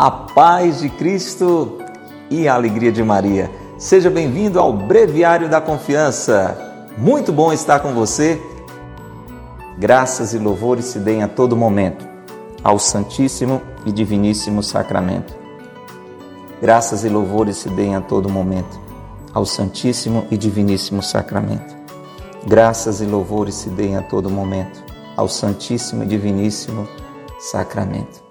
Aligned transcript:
a 0.00 0.10
paz 0.10 0.80
de 0.80 0.88
Cristo 0.88 1.76
e 2.30 2.48
a 2.48 2.54
alegria 2.54 2.90
de 2.90 3.02
Maria. 3.02 3.50
Seja 3.76 4.08
bem-vindo 4.08 4.58
ao 4.58 4.72
Breviário 4.72 5.46
da 5.46 5.60
Confiança. 5.60 6.88
Muito 6.96 7.30
bom 7.30 7.52
estar 7.52 7.80
com 7.80 7.92
você. 7.92 8.40
Graças 9.76 10.32
e 10.32 10.38
louvores 10.38 10.86
se 10.86 10.98
deem 10.98 11.22
a 11.22 11.28
todo 11.28 11.54
momento 11.54 12.08
ao 12.64 12.78
Santíssimo 12.78 13.60
e 13.84 13.92
Diviníssimo 13.92 14.62
Sacramento. 14.62 15.34
Graças 16.62 17.04
e 17.04 17.10
louvores 17.10 17.58
se 17.58 17.68
deem 17.68 17.94
a 17.94 18.00
todo 18.00 18.30
momento 18.30 18.80
ao 19.34 19.44
Santíssimo 19.44 20.24
e 20.30 20.36
Diviníssimo 20.38 21.02
Sacramento. 21.02 21.76
Graças 22.46 23.02
e 23.02 23.04
louvores 23.04 23.54
se 23.54 23.68
deem 23.68 23.98
a 23.98 24.02
todo 24.02 24.30
momento 24.30 24.82
ao 25.14 25.28
Santíssimo 25.28 26.04
e 26.04 26.06
Diviníssimo 26.06 26.88
Sacramento. 27.38 28.29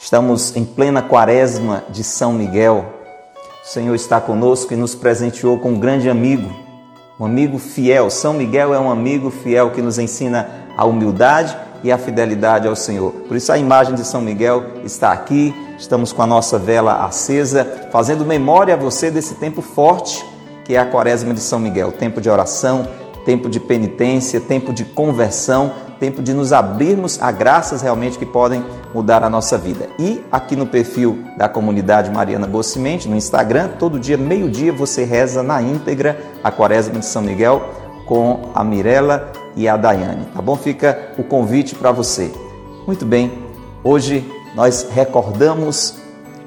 Estamos 0.00 0.54
em 0.54 0.64
plena 0.64 1.02
quaresma 1.02 1.82
de 1.90 2.04
São 2.04 2.32
Miguel. 2.32 2.84
O 3.64 3.66
Senhor 3.66 3.94
está 3.96 4.20
conosco 4.20 4.72
e 4.72 4.76
nos 4.76 4.94
presenteou 4.94 5.58
com 5.58 5.70
um 5.70 5.78
grande 5.78 6.08
amigo, 6.08 6.48
um 7.18 7.24
amigo 7.24 7.58
fiel. 7.58 8.08
São 8.08 8.32
Miguel 8.32 8.72
é 8.72 8.78
um 8.78 8.90
amigo 8.90 9.28
fiel 9.28 9.72
que 9.72 9.82
nos 9.82 9.98
ensina 9.98 10.48
a 10.76 10.84
humildade 10.84 11.56
e 11.82 11.90
a 11.90 11.98
fidelidade 11.98 12.68
ao 12.68 12.76
Senhor. 12.76 13.10
Por 13.26 13.36
isso 13.36 13.50
a 13.50 13.58
imagem 13.58 13.96
de 13.96 14.04
São 14.04 14.20
Miguel 14.20 14.62
está 14.84 15.10
aqui. 15.10 15.52
Estamos 15.76 16.12
com 16.12 16.22
a 16.22 16.26
nossa 16.26 16.58
vela 16.58 17.04
acesa, 17.04 17.88
fazendo 17.90 18.24
memória 18.24 18.74
a 18.74 18.76
você 18.76 19.10
desse 19.10 19.34
tempo 19.34 19.60
forte 19.60 20.24
que 20.64 20.74
é 20.74 20.78
a 20.78 20.84
quaresma 20.84 21.32
de 21.32 21.40
São 21.40 21.58
Miguel, 21.58 21.90
tempo 21.90 22.20
de 22.20 22.28
oração, 22.28 22.86
tempo 23.24 23.48
de 23.48 23.58
penitência, 23.58 24.38
tempo 24.38 24.70
de 24.70 24.84
conversão, 24.84 25.72
tempo 25.98 26.22
de 26.22 26.32
nos 26.32 26.52
abrirmos 26.52 27.20
a 27.20 27.30
graças 27.30 27.82
realmente 27.82 28.18
que 28.18 28.26
podem 28.26 28.64
mudar 28.94 29.22
a 29.22 29.30
nossa 29.30 29.58
vida. 29.58 29.88
E 29.98 30.22
aqui 30.30 30.56
no 30.56 30.66
perfil 30.66 31.24
da 31.36 31.48
comunidade 31.48 32.10
Mariana 32.10 32.46
Boa 32.46 32.62
Semente, 32.62 33.08
no 33.08 33.16
Instagram, 33.16 33.70
todo 33.78 33.98
dia, 33.98 34.16
meio-dia, 34.16 34.72
você 34.72 35.04
reza 35.04 35.42
na 35.42 35.60
íntegra 35.60 36.18
a 36.42 36.50
Quaresma 36.50 36.98
de 36.98 37.06
São 37.06 37.22
Miguel 37.22 37.62
com 38.06 38.50
a 38.54 38.64
Mirella 38.64 39.30
e 39.54 39.68
a 39.68 39.76
Daiane, 39.76 40.26
tá 40.34 40.40
bom? 40.40 40.56
Fica 40.56 41.12
o 41.18 41.24
convite 41.24 41.74
para 41.74 41.92
você. 41.92 42.32
Muito 42.86 43.04
bem, 43.04 43.32
hoje 43.84 44.26
nós 44.54 44.88
recordamos, 44.90 45.96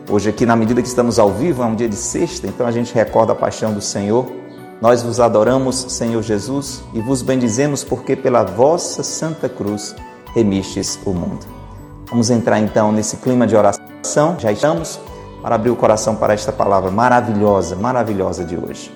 hoje 0.10 0.30
aqui 0.30 0.46
na 0.46 0.56
medida 0.56 0.82
que 0.82 0.88
estamos 0.88 1.20
ao 1.20 1.30
vivo, 1.30 1.62
é 1.62 1.66
um 1.66 1.76
dia 1.76 1.88
de 1.88 1.96
sexta, 1.96 2.48
então 2.48 2.66
a 2.66 2.72
gente 2.72 2.94
recorda 2.96 3.34
a 3.34 3.36
paixão 3.36 3.74
do 3.74 3.82
Senhor 3.82 4.41
nós 4.82 5.04
vos 5.04 5.20
adoramos, 5.20 5.76
Senhor 5.76 6.24
Jesus, 6.24 6.84
e 6.92 7.00
vos 7.00 7.22
bendizemos 7.22 7.84
porque 7.84 8.16
pela 8.16 8.44
vossa 8.44 9.04
Santa 9.04 9.48
Cruz 9.48 9.96
remistes 10.34 11.00
o 11.06 11.14
mundo. 11.14 11.46
Vamos 12.10 12.32
entrar 12.32 12.60
então 12.60 12.92
nesse 12.92 13.18
clima 13.18 13.46
de 13.46 13.56
oração, 13.56 14.38
já 14.40 14.52
estamos, 14.52 15.00
para 15.42 15.56
abrir 15.56 15.70
o 15.70 15.76
coração 15.76 16.16
para 16.16 16.34
esta 16.34 16.52
palavra 16.52 16.90
maravilhosa, 16.90 17.76
maravilhosa 17.76 18.44
de 18.44 18.58
hoje. 18.58 18.92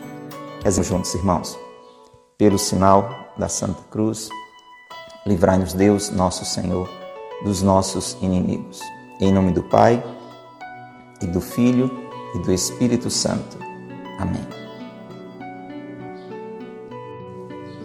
Rezemos 0.64 0.88
juntos, 0.88 1.14
irmãos. 1.14 1.58
Pelo 2.38 2.58
sinal 2.58 3.10
da 3.38 3.48
Santa 3.48 3.82
Cruz, 3.92 4.30
livrai-nos 5.26 5.74
Deus, 5.74 6.10
nosso 6.10 6.44
Senhor, 6.46 6.90
dos 7.44 7.62
nossos 7.62 8.18
inimigos. 8.22 8.82
Em 9.22 9.32
nome 9.32 9.52
do 9.52 9.64
Pai, 9.64 10.04
e 11.22 11.28
do 11.28 11.40
Filho, 11.40 11.92
e 12.34 12.40
do 12.40 12.52
Espírito 12.52 13.10
Santo. 13.10 13.58
Amém. 14.20 14.65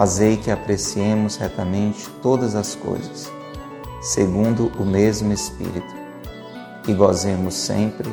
Fazei 0.00 0.38
que 0.38 0.50
apreciemos 0.50 1.36
retamente 1.36 2.08
todas 2.22 2.54
as 2.54 2.74
coisas, 2.74 3.30
segundo 4.00 4.72
o 4.80 4.82
mesmo 4.82 5.30
Espírito, 5.30 5.94
e 6.88 6.94
gozemos 6.94 7.52
sempre 7.52 8.08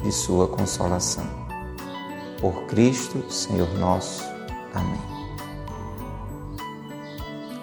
de 0.00 0.12
Sua 0.12 0.46
consolação. 0.46 1.26
Por 2.40 2.66
Cristo, 2.66 3.28
Senhor 3.32 3.68
nosso. 3.80 4.22
Amém. 4.72 5.02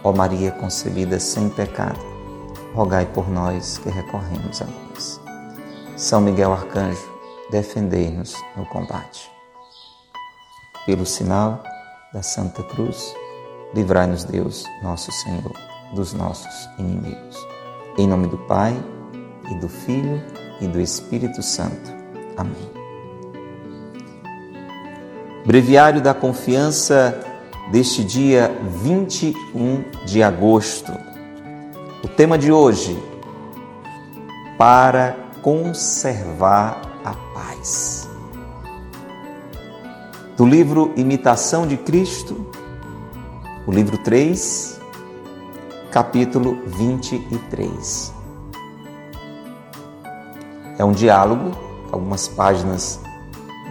Ó 0.03 0.11
Maria 0.11 0.51
concebida 0.51 1.17
sem 1.17 1.49
pecado, 1.49 2.01
rogai 2.75 3.05
por 3.05 3.29
nós 3.29 3.77
que 3.77 3.89
recorremos 3.89 4.61
a 4.61 4.65
vós. 4.65 5.21
São 5.95 6.19
Miguel 6.19 6.51
Arcanjo, 6.51 7.09
defendei-nos 7.49 8.35
no 8.57 8.65
combate. 8.65 9.31
Pelo 10.85 11.05
sinal 11.05 11.63
da 12.11 12.21
Santa 12.21 12.63
Cruz, 12.63 13.15
Livrai-nos, 13.73 14.25
Deus, 14.25 14.65
nosso 14.83 15.11
Senhor, 15.13 15.53
dos 15.93 16.11
nossos 16.11 16.69
inimigos. 16.77 17.37
Em 17.97 18.05
nome 18.05 18.27
do 18.27 18.37
Pai, 18.37 18.75
e 19.49 19.55
do 19.55 19.69
Filho, 19.69 20.21
e 20.59 20.67
do 20.67 20.79
Espírito 20.79 21.41
Santo. 21.41 21.91
Amém. 22.35 22.69
Breviário 25.45 26.01
da 26.01 26.13
Confiança 26.13 27.17
deste 27.71 28.03
dia 28.03 28.51
21 28.83 29.85
de 30.05 30.21
agosto. 30.21 30.91
O 32.03 32.09
tema 32.09 32.37
de 32.37 32.51
hoje: 32.51 33.01
para 34.57 35.15
conservar 35.41 36.81
a 37.05 37.13
paz. 37.33 38.09
Do 40.35 40.45
livro 40.45 40.93
Imitação 40.97 41.65
de 41.65 41.77
Cristo, 41.77 42.45
o 43.67 43.71
livro 43.71 43.97
3, 43.97 44.79
capítulo 45.91 46.57
23. 46.65 48.11
É 50.79 50.83
um 50.83 50.91
diálogo, 50.91 51.51
algumas 51.91 52.27
páginas 52.27 52.99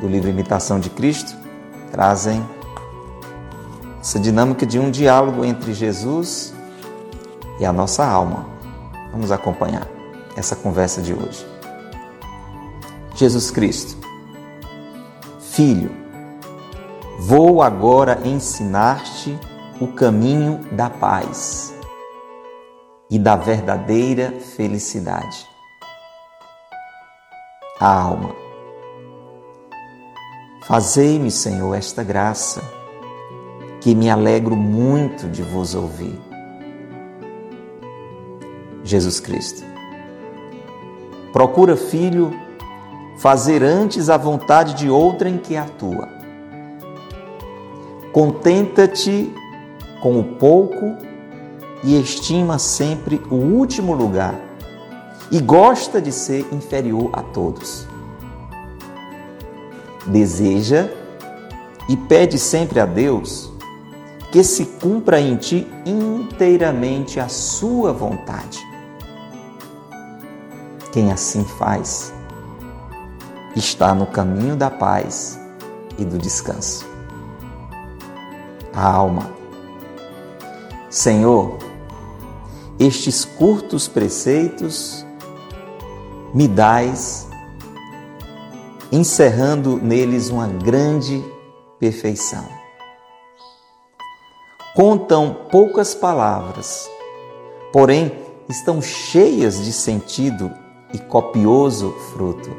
do 0.00 0.06
livro 0.06 0.30
Imitação 0.30 0.78
de 0.78 0.90
Cristo 0.90 1.36
trazem 1.90 2.46
essa 4.00 4.18
dinâmica 4.20 4.64
de 4.64 4.78
um 4.78 4.92
diálogo 4.92 5.44
entre 5.44 5.74
Jesus 5.74 6.54
e 7.58 7.66
a 7.66 7.72
nossa 7.72 8.06
alma. 8.06 8.46
Vamos 9.10 9.32
acompanhar 9.32 9.88
essa 10.36 10.54
conversa 10.54 11.02
de 11.02 11.12
hoje. 11.12 11.44
Jesus 13.16 13.50
Cristo, 13.50 13.98
Filho, 15.40 15.90
vou 17.18 17.60
agora 17.60 18.20
ensinar-te 18.24 19.36
o 19.80 19.88
caminho 19.88 20.60
da 20.72 20.90
paz 20.90 21.74
e 23.08 23.18
da 23.18 23.34
verdadeira 23.34 24.30
felicidade. 24.32 25.48
A 27.80 27.90
alma. 27.90 28.34
Fazei-me, 30.64 31.30
Senhor, 31.30 31.74
esta 31.74 32.04
graça, 32.04 32.62
que 33.80 33.94
me 33.94 34.10
alegro 34.10 34.54
muito 34.54 35.26
de 35.28 35.42
vos 35.42 35.74
ouvir. 35.74 36.20
Jesus 38.84 39.18
Cristo. 39.18 39.64
Procura, 41.32 41.74
filho, 41.74 42.38
fazer 43.16 43.62
antes 43.62 44.10
a 44.10 44.18
vontade 44.18 44.74
de 44.74 44.90
outrem 44.90 45.38
que 45.38 45.56
a 45.56 45.64
tua. 45.64 46.06
Contenta-te 48.12 49.39
com 50.00 50.18
o 50.18 50.24
pouco 50.24 50.96
e 51.82 52.00
estima 52.00 52.58
sempre 52.58 53.20
o 53.30 53.34
último 53.34 53.94
lugar 53.94 54.34
e 55.30 55.40
gosta 55.40 56.00
de 56.00 56.12
ser 56.12 56.46
inferior 56.52 57.10
a 57.12 57.22
todos. 57.22 57.86
Deseja 60.06 60.88
e 61.88 61.96
pede 61.96 62.38
sempre 62.38 62.80
a 62.80 62.86
Deus 62.86 63.50
que 64.32 64.44
se 64.44 64.64
cumpra 64.64 65.20
em 65.20 65.36
ti 65.36 65.66
inteiramente 65.84 67.18
a 67.18 67.28
sua 67.28 67.92
vontade. 67.92 68.58
Quem 70.92 71.12
assim 71.12 71.44
faz 71.44 72.12
está 73.54 73.94
no 73.94 74.06
caminho 74.06 74.56
da 74.56 74.70
paz 74.70 75.38
e 75.98 76.04
do 76.04 76.18
descanso. 76.18 76.88
A 78.72 78.88
alma 78.88 79.39
Senhor, 81.00 81.56
estes 82.78 83.24
curtos 83.24 83.88
preceitos 83.88 85.02
me 86.34 86.46
dais 86.46 87.26
encerrando 88.92 89.78
neles 89.78 90.28
uma 90.28 90.46
grande 90.46 91.24
perfeição. 91.78 92.46
Contam 94.74 95.34
poucas 95.50 95.94
palavras, 95.94 96.86
porém 97.72 98.12
estão 98.46 98.82
cheias 98.82 99.64
de 99.64 99.72
sentido 99.72 100.52
e 100.92 100.98
copioso 100.98 101.92
fruto. 102.12 102.54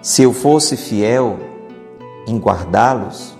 Se 0.00 0.22
eu 0.22 0.32
fosse 0.32 0.74
fiel 0.74 1.38
em 2.26 2.38
guardá-los, 2.38 3.36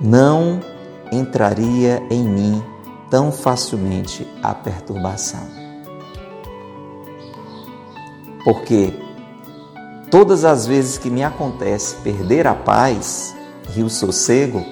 não 0.00 0.75
entraria 1.16 2.02
em 2.10 2.22
mim 2.22 2.62
tão 3.10 3.32
facilmente 3.32 4.26
a 4.42 4.54
perturbação. 4.54 5.46
Porque 8.44 8.92
todas 10.10 10.44
as 10.44 10.66
vezes 10.66 10.98
que 10.98 11.10
me 11.10 11.24
acontece 11.24 11.96
perder 11.96 12.46
a 12.46 12.54
paz 12.54 13.34
e 13.74 13.82
o 13.82 13.90
sossego, 13.90 14.64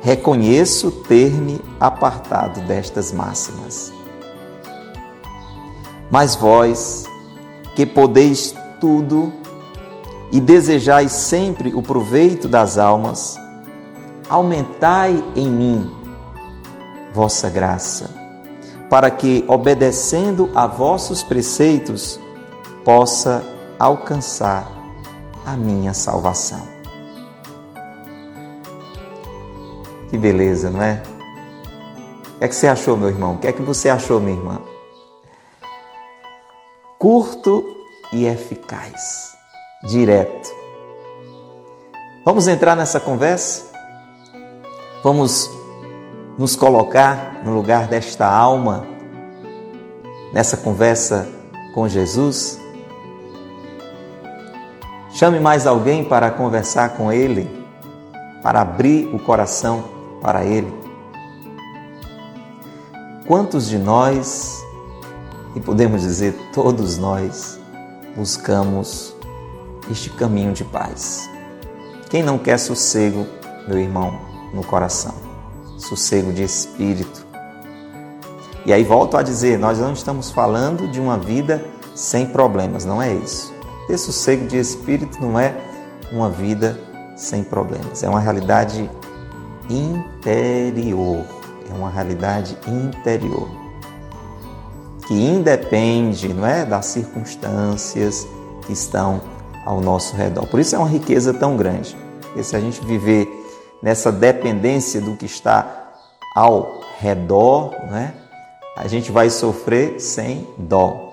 reconheço 0.00 0.90
ter-me 0.90 1.60
apartado 1.80 2.60
destas 2.60 3.12
máximas. 3.12 3.92
Mas 6.10 6.36
vós, 6.36 7.04
que 7.74 7.84
podeis 7.84 8.54
tudo 8.80 9.32
e 10.30 10.40
desejais 10.40 11.12
sempre 11.12 11.74
o 11.74 11.82
proveito 11.82 12.46
das 12.46 12.78
almas, 12.78 13.36
aumentai 14.28 15.22
em 15.34 15.48
mim 15.48 15.96
vossa 17.12 17.48
graça, 17.48 18.10
para 18.90 19.10
que, 19.10 19.44
obedecendo 19.48 20.50
a 20.54 20.66
vossos 20.66 21.22
preceitos, 21.22 22.20
possa 22.84 23.42
alcançar 23.78 24.70
a 25.44 25.56
minha 25.56 25.94
salvação. 25.94 26.62
Que 30.10 30.18
beleza, 30.18 30.70
não 30.70 30.82
é? 30.82 31.02
O 32.34 32.38
que 32.38 32.44
é 32.44 32.48
que 32.48 32.54
você 32.54 32.68
achou, 32.68 32.96
meu 32.96 33.08
irmão? 33.08 33.34
O 33.34 33.38
que 33.38 33.46
é 33.48 33.52
que 33.52 33.62
você 33.62 33.88
achou, 33.88 34.20
minha 34.20 34.36
irmã? 34.36 34.60
Curto 36.98 37.64
e 38.12 38.26
eficaz, 38.26 39.36
direto. 39.84 40.54
Vamos 42.24 42.46
entrar 42.46 42.76
nessa 42.76 43.00
conversa? 43.00 43.75
Vamos 45.06 45.48
nos 46.36 46.56
colocar 46.56 47.40
no 47.44 47.54
lugar 47.54 47.86
desta 47.86 48.26
alma, 48.26 48.84
nessa 50.32 50.56
conversa 50.56 51.28
com 51.72 51.88
Jesus? 51.88 52.58
Chame 55.12 55.38
mais 55.38 55.64
alguém 55.64 56.02
para 56.02 56.28
conversar 56.32 56.96
com 56.96 57.12
Ele, 57.12 57.48
para 58.42 58.62
abrir 58.62 59.06
o 59.14 59.20
coração 59.20 59.84
para 60.20 60.44
Ele. 60.44 60.74
Quantos 63.28 63.68
de 63.68 63.78
nós, 63.78 64.60
e 65.54 65.60
podemos 65.60 66.02
dizer 66.02 66.36
todos 66.52 66.98
nós, 66.98 67.60
buscamos 68.16 69.14
este 69.88 70.10
caminho 70.10 70.52
de 70.52 70.64
paz? 70.64 71.30
Quem 72.10 72.24
não 72.24 72.38
quer 72.38 72.58
sossego, 72.58 73.24
meu 73.68 73.78
irmão, 73.78 74.34
no 74.52 74.64
coração? 74.64 75.26
sossego 75.78 76.32
de 76.32 76.42
espírito. 76.42 77.26
E 78.64 78.72
aí 78.72 78.82
volto 78.82 79.16
a 79.16 79.22
dizer, 79.22 79.58
nós 79.58 79.78
não 79.78 79.92
estamos 79.92 80.30
falando 80.30 80.88
de 80.88 81.00
uma 81.00 81.16
vida 81.16 81.64
sem 81.94 82.26
problemas, 82.26 82.84
não 82.84 83.00
é 83.00 83.12
isso. 83.14 83.54
Ter 83.86 83.96
sossego 83.96 84.46
de 84.46 84.58
espírito 84.58 85.20
não 85.20 85.38
é 85.38 85.54
uma 86.10 86.28
vida 86.28 86.78
sem 87.16 87.44
problemas, 87.44 88.02
é 88.02 88.08
uma 88.08 88.20
realidade 88.20 88.90
interior, 89.70 91.24
é 91.70 91.74
uma 91.74 91.90
realidade 91.90 92.58
interior 92.66 93.48
que 95.06 95.14
independe, 95.14 96.34
não 96.34 96.44
é, 96.44 96.64
das 96.64 96.86
circunstâncias 96.86 98.26
que 98.66 98.72
estão 98.72 99.20
ao 99.64 99.80
nosso 99.80 100.16
redor. 100.16 100.48
Por 100.48 100.58
isso 100.58 100.74
é 100.74 100.78
uma 100.78 100.88
riqueza 100.88 101.32
tão 101.32 101.56
grande. 101.56 101.96
Porque 102.22 102.42
se 102.42 102.56
a 102.56 102.60
gente 102.60 102.84
viver 102.84 103.35
nessa 103.86 104.10
dependência 104.10 105.00
do 105.00 105.14
que 105.14 105.26
está 105.26 105.92
ao 106.34 106.80
redor, 106.98 107.70
né? 107.88 108.14
a 108.76 108.88
gente 108.88 109.12
vai 109.12 109.30
sofrer 109.30 110.00
sem 110.00 110.44
dó. 110.58 111.12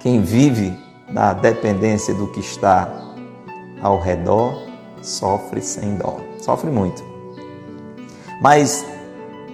Quem 0.00 0.22
vive 0.22 0.78
na 1.08 1.32
dependência 1.32 2.14
do 2.14 2.28
que 2.28 2.38
está 2.38 2.88
ao 3.82 4.00
redor 4.00 4.62
sofre 5.02 5.60
sem 5.60 5.96
dó, 5.96 6.20
sofre 6.38 6.70
muito. 6.70 7.02
Mas 8.40 8.86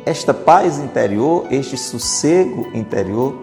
esta 0.04 0.34
paz 0.34 0.78
interior, 0.78 1.46
este 1.50 1.78
sossego 1.78 2.68
interior 2.74 3.34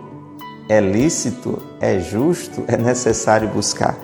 é 0.69 0.79
lícito, 0.79 1.59
é 1.81 1.99
justo, 1.99 2.63
é 2.67 2.77
necessário 2.77 3.47
buscar. 3.47 3.97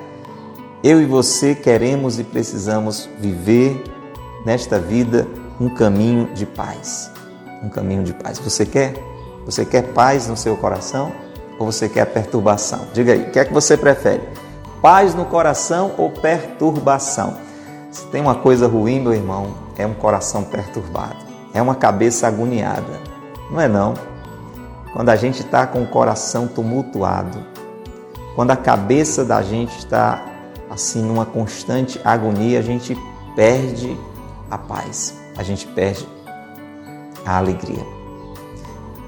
Eu 0.84 1.00
e 1.00 1.06
você 1.06 1.54
queremos 1.54 2.18
e 2.18 2.24
precisamos 2.24 3.08
viver 3.20 4.01
nesta 4.46 4.80
vida 4.80 5.28
um 5.60 5.70
caminho 5.70 6.28
de 6.34 6.46
paz. 6.46 7.12
Um 7.64 7.70
caminho 7.70 8.04
de 8.04 8.14
paz. 8.14 8.40
Você 8.40 8.66
quer? 8.66 8.94
Você 9.46 9.66
quer 9.66 9.84
paz 9.94 10.28
no 10.28 10.38
seu 10.38 10.58
coração 10.58 11.12
ou 11.60 11.72
você 11.72 11.88
quer 11.88 12.06
perturbação? 12.06 12.88
Diga 12.94 13.14
aí, 13.14 13.24
o 13.24 13.32
que 13.32 13.40
é 13.40 13.46
que 13.46 13.54
você 13.54 13.78
prefere? 13.78 14.22
Paz 14.82 15.14
no 15.14 15.26
coração 15.26 15.94
ou 15.98 16.10
perturbação? 16.10 17.38
Se 17.92 18.06
tem 18.08 18.22
uma 18.22 18.36
coisa 18.36 18.68
ruim, 18.68 19.00
meu 19.00 19.14
irmão, 19.14 19.54
é 19.78 19.86
um 19.86 19.94
coração 19.94 20.44
perturbado. 20.44 21.18
É 21.54 21.62
uma 21.62 21.76
cabeça 21.76 22.28
agoniada. 22.28 23.00
Não 23.50 23.60
é 23.60 23.68
não? 23.68 23.94
Quando 24.94 25.10
a 25.10 25.16
gente 25.16 25.42
está 25.42 25.68
com 25.68 25.84
o 25.84 25.88
coração 25.88 26.48
tumultuado, 26.48 27.46
quando 28.36 28.52
a 28.52 28.56
cabeça 28.56 29.26
da 29.26 29.42
gente 29.42 29.78
está 29.78 30.24
assim 30.70 31.02
numa 31.02 31.26
constante 31.26 32.00
agonia, 32.04 32.60
a 32.60 32.62
gente 32.62 32.98
perde 33.36 33.98
a 34.52 34.58
paz, 34.58 35.16
a 35.38 35.44
gente 35.44 35.66
perde 35.66 36.06
a 37.26 37.38
alegria. 37.38 37.86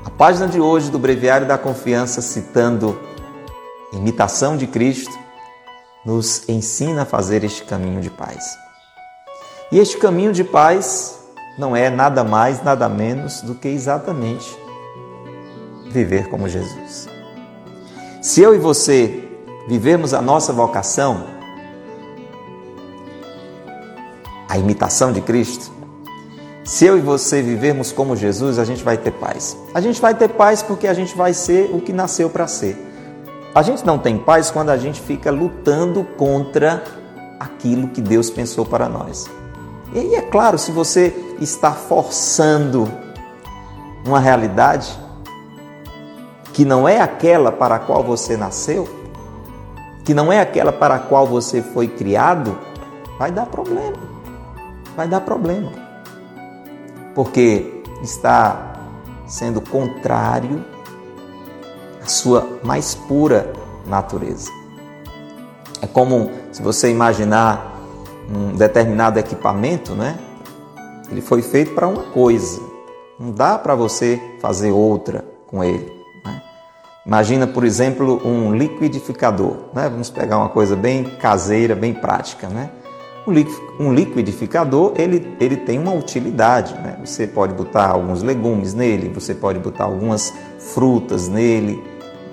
A 0.06 0.10
página 0.10 0.48
de 0.48 0.62
hoje 0.62 0.90
do 0.90 0.98
Breviário 0.98 1.46
da 1.46 1.58
Confiança, 1.58 2.22
citando 2.22 2.98
imitação 3.92 4.56
de 4.56 4.66
Cristo, 4.66 5.12
nos 6.06 6.48
ensina 6.48 7.04
a 7.04 7.06
fazer 7.06 7.44
este 7.44 7.64
caminho 7.64 8.00
de 8.00 8.10
paz. 8.10 8.58
E 9.70 9.80
este 9.80 9.98
caminho 9.98 10.32
de 10.32 10.44
paz 10.44 11.20
não 11.58 11.76
é 11.76 11.90
nada 11.90 12.24
mais, 12.24 12.64
nada 12.64 12.88
menos 12.88 13.42
do 13.42 13.54
que 13.54 13.68
exatamente 13.68 14.58
viver 15.92 16.30
como 16.30 16.48
Jesus. 16.48 17.08
Se 18.22 18.42
eu 18.42 18.56
e 18.56 18.58
você 18.58 19.30
vivermos 19.68 20.14
a 20.14 20.22
nossa 20.22 20.54
vocação, 20.54 21.26
a 24.54 24.58
imitação 24.60 25.12
de 25.12 25.20
Cristo, 25.20 25.72
se 26.64 26.86
eu 26.86 26.96
e 26.96 27.02
você 27.02 27.42
vivermos 27.42 27.92
como 27.92 28.16
Jesus, 28.16 28.60
a 28.60 28.64
gente 28.64 28.84
vai 28.84 28.98
ter 28.98 29.10
paz. 29.10 29.58
A 29.74 29.82
gente 29.82 30.00
vai 30.00 30.14
ter 30.14 30.30
paz 30.30 30.62
porque 30.62 30.88
a 30.88 30.94
gente 30.94 31.18
vai 31.18 31.34
ser 31.34 31.72
o 31.74 31.82
que 31.82 31.92
nasceu 31.92 32.30
para 32.30 32.46
ser. 32.46 32.78
A 33.56 33.64
gente 33.64 33.84
não 33.84 33.98
tem 33.98 34.16
paz 34.16 34.52
quando 34.52 34.70
a 34.70 34.78
gente 34.78 35.02
fica 35.02 35.32
lutando 35.32 36.04
contra 36.04 36.84
aquilo 37.40 37.88
que 37.88 38.00
Deus 38.00 38.30
pensou 38.30 38.64
para 38.64 38.88
nós. 38.88 39.28
E 39.92 39.98
aí, 39.98 40.16
é 40.16 40.22
claro, 40.22 40.60
se 40.60 40.72
você 40.72 41.12
está 41.42 41.72
forçando 41.72 42.88
uma 44.06 44.20
realidade 44.20 44.96
que 46.54 46.64
não 46.64 46.88
é 46.88 47.02
aquela 47.02 47.52
para 47.52 47.76
a 47.76 47.80
qual 47.80 48.04
você 48.04 48.38
nasceu, 48.38 48.88
que 50.06 50.14
não 50.14 50.32
é 50.32 50.40
aquela 50.40 50.72
para 50.72 50.94
a 50.94 51.00
qual 51.00 51.26
você 51.26 51.60
foi 51.60 51.88
criado, 51.88 52.56
vai 53.18 53.32
dar 53.32 53.48
problema 53.48 54.13
vai 54.96 55.08
dar 55.08 55.22
problema. 55.22 55.72
Porque 57.16 57.84
está 58.02 58.74
sendo 59.28 59.62
contrário 59.62 60.64
à 62.02 62.08
sua 62.08 62.48
mais 62.64 62.96
pura 62.96 63.54
natureza. 63.86 64.52
É 65.82 65.88
como 65.88 66.32
se 66.52 66.62
você 66.62 66.90
imaginar 66.90 67.82
um 68.30 68.56
determinado 68.56 69.20
equipamento, 69.20 69.94
né? 69.94 70.18
Ele 71.12 71.22
foi 71.22 71.42
feito 71.42 71.74
para 71.74 71.88
uma 71.88 72.04
coisa. 72.04 72.62
Não 73.20 73.32
dá 73.32 73.58
para 73.58 73.76
você 73.76 74.22
fazer 74.42 74.72
outra 74.72 75.24
com 75.48 75.64
ele. 75.64 75.92
Né? 76.26 76.42
Imagina, 77.06 77.46
por 77.46 77.64
exemplo, 77.64 78.22
um 78.26 78.56
liquidificador. 78.56 79.58
Né? 79.74 79.90
Vamos 79.90 80.10
pegar 80.10 80.38
uma 80.38 80.50
coisa 80.50 80.76
bem 80.76 81.04
caseira, 81.04 81.76
bem 81.76 81.94
prática, 81.94 82.48
né? 82.48 82.72
Um 83.26 83.94
liquidificador 83.94 84.94
ele, 84.98 85.36
ele 85.40 85.56
tem 85.58 85.80
uma 85.80 85.94
utilidade. 85.94 86.74
Né? 86.74 86.98
Você 87.04 87.26
pode 87.26 87.54
botar 87.54 87.88
alguns 87.88 88.22
legumes 88.22 88.74
nele, 88.74 89.10
você 89.10 89.34
pode 89.34 89.60
botar 89.60 89.86
algumas 89.86 90.34
frutas 90.60 91.28
nele, 91.30 91.82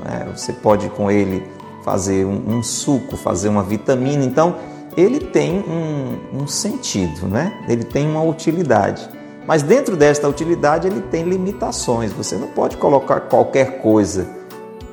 né? 0.04 0.26
você 0.35 0.52
pode 0.52 0.88
com 0.90 1.11
ele 1.11 1.44
fazer 1.85 2.25
um, 2.25 2.56
um 2.56 2.62
suco, 2.62 3.16
fazer 3.16 3.49
uma 3.49 3.62
vitamina. 3.62 4.25
Então, 4.25 4.56
ele 4.97 5.20
tem 5.20 5.61
um, 5.61 6.42
um 6.42 6.47
sentido, 6.49 7.28
né? 7.28 7.64
ele 7.68 7.85
tem 7.85 8.09
uma 8.09 8.23
utilidade. 8.23 9.09
Mas 9.47 9.62
dentro 9.62 9.97
desta 9.97 10.28
utilidade, 10.28 10.87
ele 10.87 11.00
tem 11.00 11.25
limitações. 11.25 12.12
Você 12.12 12.37
não 12.37 12.49
pode 12.49 12.76
colocar 12.76 13.20
qualquer 13.20 13.80
coisa 13.80 14.28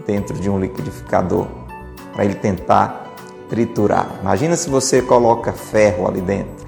dentro 0.05 0.37
de 0.39 0.49
um 0.49 0.59
liquidificador 0.59 1.47
para 2.13 2.23
ele 2.23 2.35
tentar 2.35 3.06
triturar. 3.49 4.19
Imagina 4.21 4.55
se 4.55 4.69
você 4.69 5.01
coloca 5.01 5.53
ferro 5.53 6.07
ali 6.07 6.21
dentro. 6.21 6.67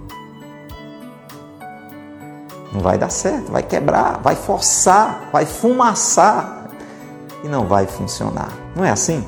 Não 2.72 2.82
vai 2.82 2.98
dar 2.98 3.10
certo, 3.10 3.52
vai 3.52 3.64
quebrar, 3.64 4.20
vai 4.22 4.36
forçar, 4.36 5.30
vai 5.32 5.46
fumaçar 5.46 6.70
e 7.44 7.48
não 7.48 7.68
vai 7.68 7.88
funcionar. 7.88 8.52
Não 8.76 8.86
é 8.86 8.92
assim? 8.92 9.26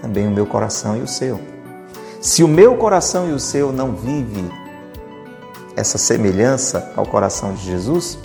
Também 0.00 0.26
o 0.26 0.30
meu 0.30 0.46
coração 0.46 0.96
e 0.96 1.02
o 1.02 1.08
seu. 1.08 1.40
Se 2.20 2.44
o 2.44 2.48
meu 2.48 2.76
coração 2.76 3.28
e 3.28 3.32
o 3.32 3.40
seu 3.40 3.72
não 3.72 3.92
vive 3.92 4.50
essa 5.76 5.98
semelhança 5.98 6.92
ao 6.96 7.04
coração 7.04 7.52
de 7.52 7.64
Jesus, 7.64 8.18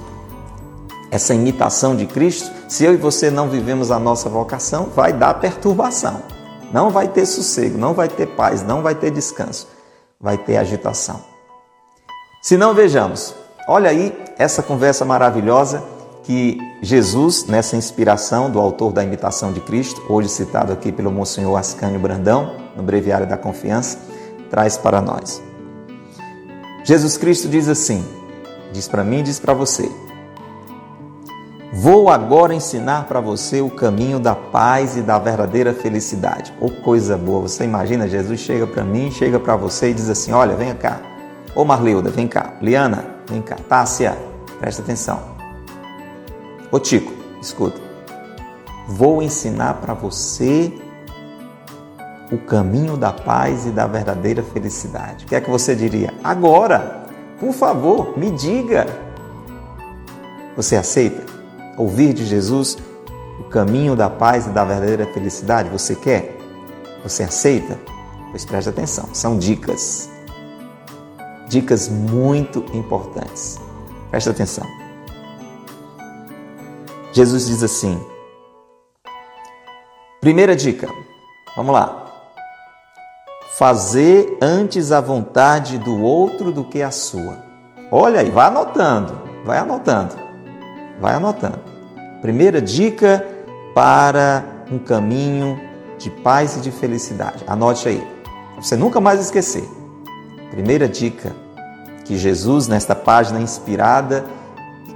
essa 1.11 1.33
imitação 1.33 1.95
de 1.95 2.05
Cristo, 2.05 2.51
se 2.67 2.85
eu 2.85 2.93
e 2.93 2.97
você 2.97 3.31
não 3.31 3.49
vivemos 3.49 3.89
a 3.89 3.97
nossa 3.97 4.29
vocação, 4.29 4.89
vai 4.95 5.11
dar 5.11 5.33
perturbação. 5.35 6.21
Não 6.71 6.89
vai 6.89 7.07
ter 7.07 7.25
sossego, 7.25 7.77
não 7.77 7.93
vai 7.93 8.07
ter 8.07 8.27
paz, 8.27 8.61
não 8.61 8.81
vai 8.81 8.95
ter 8.95 9.11
descanso, 9.11 9.67
vai 10.19 10.37
ter 10.37 10.57
agitação. 10.57 11.21
Se 12.41 12.57
não 12.57 12.73
vejamos, 12.73 13.35
olha 13.67 13.89
aí 13.89 14.15
essa 14.37 14.63
conversa 14.63 15.03
maravilhosa 15.03 15.83
que 16.23 16.57
Jesus, 16.81 17.45
nessa 17.45 17.75
inspiração 17.75 18.49
do 18.49 18.59
autor 18.59 18.93
da 18.93 19.03
imitação 19.03 19.51
de 19.51 19.59
Cristo, 19.61 20.01
hoje 20.07 20.29
citado 20.29 20.71
aqui 20.71 20.91
pelo 20.91 21.11
Monsenhor 21.11 21.57
Ascânio 21.57 21.99
Brandão, 21.99 22.55
no 22.75 22.83
Breviário 22.83 23.27
da 23.27 23.37
Confiança, 23.37 23.97
traz 24.49 24.77
para 24.77 25.01
nós. 25.01 25.41
Jesus 26.83 27.17
Cristo 27.17 27.47
diz 27.47 27.67
assim: 27.67 28.05
diz 28.71 28.87
para 28.87 29.03
mim, 29.03 29.23
diz 29.23 29.39
para 29.39 29.53
você. 29.53 29.89
Vou 31.71 32.09
agora 32.09 32.53
ensinar 32.53 33.05
para 33.05 33.21
você 33.21 33.61
o 33.61 33.69
caminho 33.69 34.19
da 34.19 34.33
paz 34.33 34.97
e 34.97 35.01
da 35.01 35.19
verdadeira 35.19 35.71
felicidade. 35.71 36.51
Oh, 36.59 36.71
coisa 36.71 37.15
boa! 37.15 37.41
Você 37.41 37.63
imagina, 37.63 38.07
Jesus 38.07 38.39
chega 38.39 38.65
para 38.65 38.83
mim, 38.83 39.11
chega 39.11 39.39
para 39.39 39.55
você 39.55 39.91
e 39.91 39.93
diz 39.93 40.09
assim: 40.09 40.31
Olha, 40.31 40.55
vem 40.55 40.73
cá. 40.73 40.99
Ô 41.53 41.63
Marleuda, 41.63 42.09
vem 42.09 42.27
cá. 42.27 42.53
Liana, 42.59 43.05
vem 43.29 43.39
cá. 43.39 43.55
Tássia, 43.67 44.17
presta 44.59 44.81
atenção. 44.81 45.19
Ô 46.71 46.79
Tico, 46.79 47.13
escuta. 47.39 47.79
Vou 48.87 49.21
ensinar 49.21 49.75
para 49.75 49.93
você 49.93 50.73
o 52.31 52.37
caminho 52.39 52.97
da 52.97 53.13
paz 53.13 53.67
e 53.67 53.69
da 53.69 53.85
verdadeira 53.85 54.41
felicidade. 54.41 55.25
O 55.25 55.27
que 55.27 55.35
é 55.35 55.41
que 55.41 55.49
você 55.51 55.75
diria? 55.75 56.15
Agora, 56.23 57.05
por 57.39 57.53
favor, 57.53 58.17
me 58.17 58.31
diga. 58.31 58.87
Você 60.55 60.75
aceita 60.75 61.38
ouvir 61.79 62.13
de 62.13 62.25
Jesus 62.25 62.77
o 63.39 63.45
caminho 63.45 63.95
da 63.95 64.09
paz 64.09 64.45
e 64.45 64.49
da 64.49 64.63
verdadeira 64.63 65.07
felicidade? 65.07 65.69
Você 65.69 65.95
quer? 65.95 66.37
Você 67.03 67.23
aceita? 67.23 67.79
Pois 68.29 68.45
preste 68.45 68.69
atenção, 68.69 69.09
são 69.13 69.37
dicas. 69.37 70.09
Dicas 71.47 71.89
muito 71.89 72.63
importantes. 72.73 73.59
Preste 74.11 74.29
atenção. 74.29 74.67
Jesus 77.11 77.47
diz 77.47 77.63
assim: 77.63 77.99
Primeira 80.21 80.55
dica, 80.55 80.87
vamos 81.55 81.73
lá 81.73 82.05
fazer 83.59 84.37
antes 84.41 84.93
a 84.93 85.01
vontade 85.01 85.77
do 85.77 86.01
outro 86.01 86.49
do 86.49 86.63
que 86.63 86.81
a 86.81 86.91
sua. 86.91 87.43
Olha 87.91 88.21
aí, 88.21 88.29
vai 88.29 88.47
anotando, 88.47 89.19
vai 89.43 89.57
anotando, 89.57 90.15
vai 91.01 91.15
anotando. 91.15 91.68
Primeira 92.21 92.61
dica 92.61 93.25
para 93.73 94.43
um 94.71 94.77
caminho 94.77 95.59
de 95.97 96.09
paz 96.09 96.57
e 96.57 96.61
de 96.61 96.71
felicidade. 96.71 97.43
Anote 97.47 97.87
aí, 97.87 98.05
você 98.59 98.75
nunca 98.75 98.99
mais 98.99 99.19
esquecer. 99.19 99.63
Primeira 100.51 100.87
dica 100.87 101.33
que 102.05 102.17
Jesus, 102.17 102.67
nesta 102.67 102.95
página 102.95 103.39
inspirada, 103.39 104.25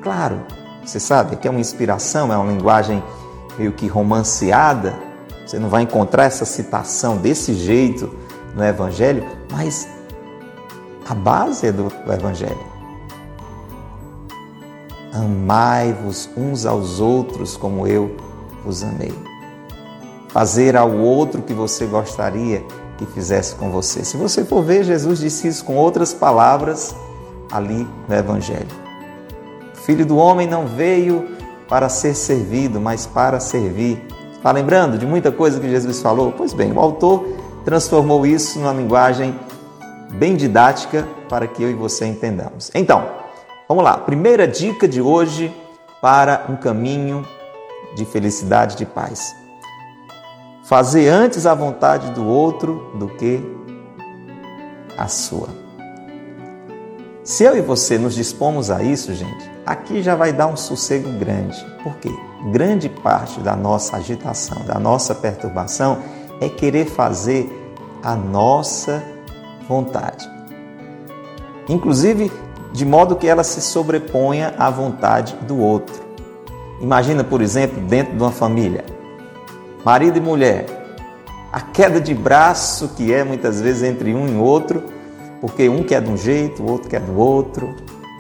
claro, 0.02 0.42
você 0.84 1.00
sabe 1.00 1.36
que 1.38 1.48
é 1.48 1.52
uma 1.52 1.60
inspiração, 1.60 2.34
é 2.34 2.38
uma 2.38 2.52
linguagem 2.52 3.04
meio 3.58 3.72
que 3.72 3.88
romanceada, 3.88 4.94
você 5.46 5.60
não 5.60 5.70
vai 5.70 5.84
encontrar 5.84 6.26
essa 6.26 6.46
citação 6.46 7.18
desse 7.18 7.54
jeito 7.54 8.14
no 8.56 8.64
Evangelho, 8.64 9.26
mas 9.52 9.88
a 11.08 11.14
base 11.14 11.68
é 11.68 11.72
do 11.72 11.92
Evangelho. 12.12 12.73
Amai-vos 15.14 16.30
uns 16.36 16.66
aos 16.66 17.00
outros 17.00 17.56
como 17.56 17.86
eu 17.88 18.16
vos 18.66 18.84
amei. 18.84 19.14
Fazer 20.30 20.76
ao 20.76 20.92
outro 20.92 21.40
o 21.40 21.44
que 21.44 21.54
você 21.54 21.86
gostaria 21.86 22.64
que 22.98 23.06
fizesse 23.06 23.56
com 23.56 23.70
você. 23.70 24.04
Se 24.04 24.18
você 24.18 24.44
for 24.44 24.64
ver, 24.64 24.84
Jesus 24.84 25.20
disse 25.20 25.48
isso 25.48 25.64
com 25.64 25.76
outras 25.76 26.14
palavras 26.14 26.96
ali 27.52 27.88
no 28.08 28.16
Evangelho. 28.16 28.68
O 29.74 29.78
Filho 29.78 30.06
do 30.06 30.18
homem 30.18 30.48
não 30.48 30.66
veio 30.66 31.28
para 31.70 31.90
ser 31.90 32.16
servido, 32.16 32.82
mas 32.82 33.06
para 33.06 33.40
servir. 33.40 34.02
Está 34.34 34.52
lembrando 34.52 34.98
de 34.98 35.06
muita 35.06 35.32
coisa 35.32 35.60
que 35.60 35.70
Jesus 35.70 36.02
falou? 36.02 36.34
Pois 36.36 36.54
bem, 36.54 36.72
o 36.72 36.80
autor 36.80 37.26
transformou 37.64 38.26
isso 38.26 38.60
numa 38.60 38.74
linguagem 38.74 39.40
bem 40.12 40.36
didática 40.36 41.08
para 41.30 41.48
que 41.48 41.62
eu 41.62 41.70
e 41.70 41.74
você 41.74 42.06
entendamos. 42.06 42.72
Então, 42.74 43.23
vamos 43.68 43.84
lá. 43.84 43.98
Primeira 43.98 44.48
dica 44.48 44.88
de 44.88 45.02
hoje 45.02 45.54
para 46.02 46.46
um 46.50 46.56
caminho 46.56 47.26
de 47.96 48.06
felicidade 48.06 48.76
e 48.76 48.78
de 48.78 48.86
paz. 48.86 49.36
Fazer 50.66 51.10
antes 51.10 51.46
a 51.46 51.54
vontade 51.54 52.12
do 52.12 52.26
outro 52.26 52.92
do 52.96 53.08
que 53.08 53.42
a 54.98 55.08
sua. 55.08 55.50
Se 57.24 57.44
eu 57.44 57.56
e 57.58 57.62
você 57.62 57.98
nos 57.98 58.16
dispomos 58.16 58.70
a 58.70 58.84
isso, 58.84 59.14
gente, 59.14 59.50
aqui 59.66 60.04
já 60.04 60.16
vai 60.16 60.34
dar 60.34 60.48
um 60.48 60.58
sossego 60.58 61.10
grande. 61.18 61.58
Por 61.82 61.96
quê? 61.96 62.12
Grande 62.52 62.90
parte 62.90 63.40
da 63.40 63.56
nossa 63.56 63.96
agitação, 63.96 64.66
da 64.66 64.78
nossa 64.78 65.16
perturbação 65.16 66.00
é 66.42 66.50
querer 66.50 66.86
fazer 66.86 67.50
a 68.04 68.16
nossa 68.16 69.02
vontade. 69.70 70.30
Inclusive, 71.70 72.30
de 72.74 72.86
modo 72.86 73.16
que 73.16 73.28
ela 73.28 73.44
se 73.44 73.62
sobreponha 73.62 74.56
à 74.58 74.70
vontade 74.70 75.36
do 75.48 75.58
outro. 75.60 76.04
Imagina, 76.82 77.24
por 77.24 77.42
exemplo, 77.42 77.80
dentro 77.82 78.14
de 78.16 78.22
uma 78.22 78.32
família, 78.32 78.84
marido 79.86 80.18
e 80.18 80.22
mulher, 80.22 80.66
a 81.52 81.62
queda 81.62 82.02
de 82.02 82.16
braço 82.16 82.90
que 82.90 83.14
é 83.14 83.24
muitas 83.24 83.62
vezes 83.62 83.84
entre 83.84 84.14
um 84.14 84.28
e 84.28 84.36
outro, 84.36 84.84
porque 85.40 85.70
um 85.70 85.84
quer 85.84 86.02
de 86.02 86.10
um 86.10 86.18
jeito, 86.18 86.64
o 86.64 86.72
outro 86.72 86.90
quer 86.90 87.02
do 87.02 87.16
outro, 87.16 87.76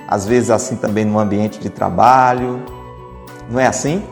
às 0.07 0.25
vezes 0.25 0.51
assim 0.51 0.75
também 0.75 1.03
no 1.03 1.17
ambiente 1.17 1.59
de 1.59 1.69
trabalho. 1.69 2.61
Não 3.49 3.59
é 3.59 3.65
assim? 3.65 4.03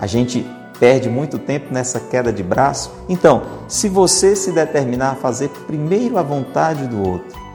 A 0.00 0.06
gente 0.06 0.46
perde 0.78 1.10
muito 1.10 1.38
tempo 1.38 1.66
nessa 1.70 2.00
queda 2.00 2.32
de 2.32 2.42
braço. 2.42 2.90
Então, 3.06 3.42
se 3.68 3.90
você 3.90 4.34
se 4.34 4.50
determinar 4.50 5.10
a 5.10 5.14
fazer 5.16 5.50
primeiro 5.66 6.16
a 6.16 6.22
vontade 6.22 6.86
do 6.86 7.06
outro, 7.06 7.49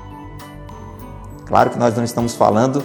claro 1.46 1.70
que 1.70 1.80
nós 1.80 1.96
não 1.96 2.04
estamos 2.04 2.36
falando 2.36 2.84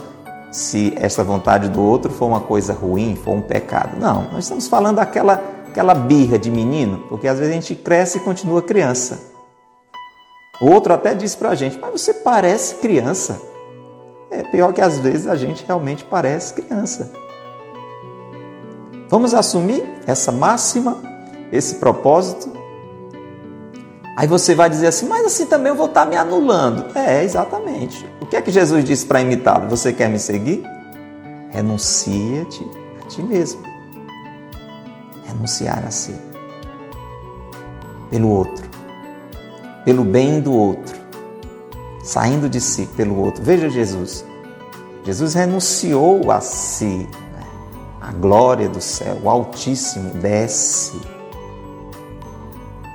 se 0.50 0.92
essa 0.96 1.22
vontade 1.22 1.68
do 1.68 1.80
outro 1.80 2.12
for 2.12 2.26
uma 2.26 2.40
coisa 2.40 2.72
ruim, 2.72 3.16
for 3.16 3.34
um 3.34 3.40
pecado. 3.40 3.98
Não, 3.98 4.24
nós 4.32 4.44
estamos 4.44 4.66
falando 4.68 4.96
daquela 4.96 5.42
aquela 5.70 5.94
birra 5.94 6.38
de 6.38 6.50
menino, 6.50 7.04
porque 7.08 7.28
às 7.28 7.38
vezes 7.38 7.52
a 7.52 7.54
gente 7.54 7.74
cresce 7.76 8.18
e 8.18 8.20
continua 8.20 8.60
criança. 8.60 9.30
O 10.60 10.68
outro 10.70 10.92
até 10.92 11.14
diz 11.14 11.34
pra 11.34 11.54
gente, 11.54 11.78
mas 11.78 11.90
você 11.90 12.12
parece 12.12 12.74
criança. 12.76 13.40
É 14.30 14.42
pior 14.42 14.72
que 14.72 14.80
às 14.80 14.98
vezes 14.98 15.26
a 15.26 15.36
gente 15.36 15.64
realmente 15.64 16.04
parece 16.04 16.54
criança. 16.54 17.10
Vamos 19.08 19.32
assumir 19.32 19.82
essa 20.06 20.30
máxima, 20.30 20.98
esse 21.50 21.76
propósito? 21.76 22.59
Aí 24.20 24.26
você 24.26 24.54
vai 24.54 24.68
dizer 24.68 24.88
assim, 24.88 25.08
mas 25.08 25.24
assim 25.24 25.46
também 25.46 25.70
eu 25.70 25.74
vou 25.74 25.86
estar 25.86 26.04
me 26.04 26.14
anulando. 26.14 26.94
É, 26.94 27.24
exatamente. 27.24 28.06
O 28.20 28.26
que 28.26 28.36
é 28.36 28.42
que 28.42 28.50
Jesus 28.50 28.84
disse 28.84 29.06
para 29.06 29.22
imitá-lo? 29.22 29.66
Você 29.70 29.94
quer 29.94 30.10
me 30.10 30.18
seguir? 30.18 30.62
Renuncia-te 31.48 32.70
a 33.02 33.08
ti 33.08 33.22
mesmo. 33.22 33.62
Renunciar 35.24 35.82
a 35.86 35.90
si. 35.90 36.14
Pelo 38.10 38.28
outro. 38.28 38.68
Pelo 39.86 40.04
bem 40.04 40.38
do 40.42 40.52
outro. 40.52 41.00
Saindo 42.04 42.46
de 42.46 42.60
si 42.60 42.84
pelo 42.94 43.18
outro. 43.18 43.42
Veja 43.42 43.70
Jesus. 43.70 44.22
Jesus 45.02 45.32
renunciou 45.32 46.30
a 46.30 46.42
si 46.42 47.08
a 47.98 48.12
glória 48.12 48.68
do 48.68 48.82
céu, 48.82 49.18
o 49.22 49.30
Altíssimo 49.30 50.10
desce, 50.10 51.00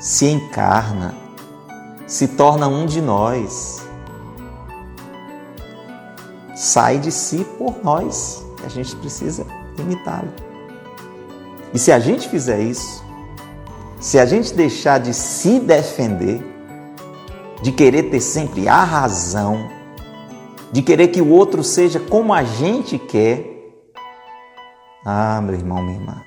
se 0.06 0.28
encarna, 0.28 1.16
se 2.06 2.28
torna 2.28 2.68
um 2.68 2.86
de 2.86 3.02
nós, 3.02 3.88
sai 6.56 7.00
de 7.00 7.12
si 7.12 7.44
por 7.58 7.84
nós. 7.84 8.46
A 8.64 8.70
gente 8.70 8.96
precisa 8.98 9.48
imitá-lo. 9.80 10.32
E 11.74 11.80
se 11.80 11.92
a 11.92 12.00
gente 12.00 12.30
fizer 12.30 12.60
isso, 12.60 13.04
se 14.00 14.20
a 14.20 14.28
gente 14.28 14.54
deixar 14.54 15.00
de 15.00 15.12
se 15.12 15.60
defender, 15.60 16.40
de 17.64 17.72
querer 17.72 18.04
ter 18.12 18.22
sempre 18.22 18.68
a 18.68 18.84
razão, 18.84 19.68
de 20.72 20.84
querer 20.84 21.08
que 21.08 21.20
o 21.20 21.32
outro 21.32 21.64
seja 21.64 22.00
como 22.00 22.32
a 22.32 22.44
gente 22.44 23.00
quer, 23.00 23.74
ah, 25.04 25.42
meu 25.42 25.56
irmão, 25.56 25.82
minha 25.82 25.98
irmã, 25.98 26.22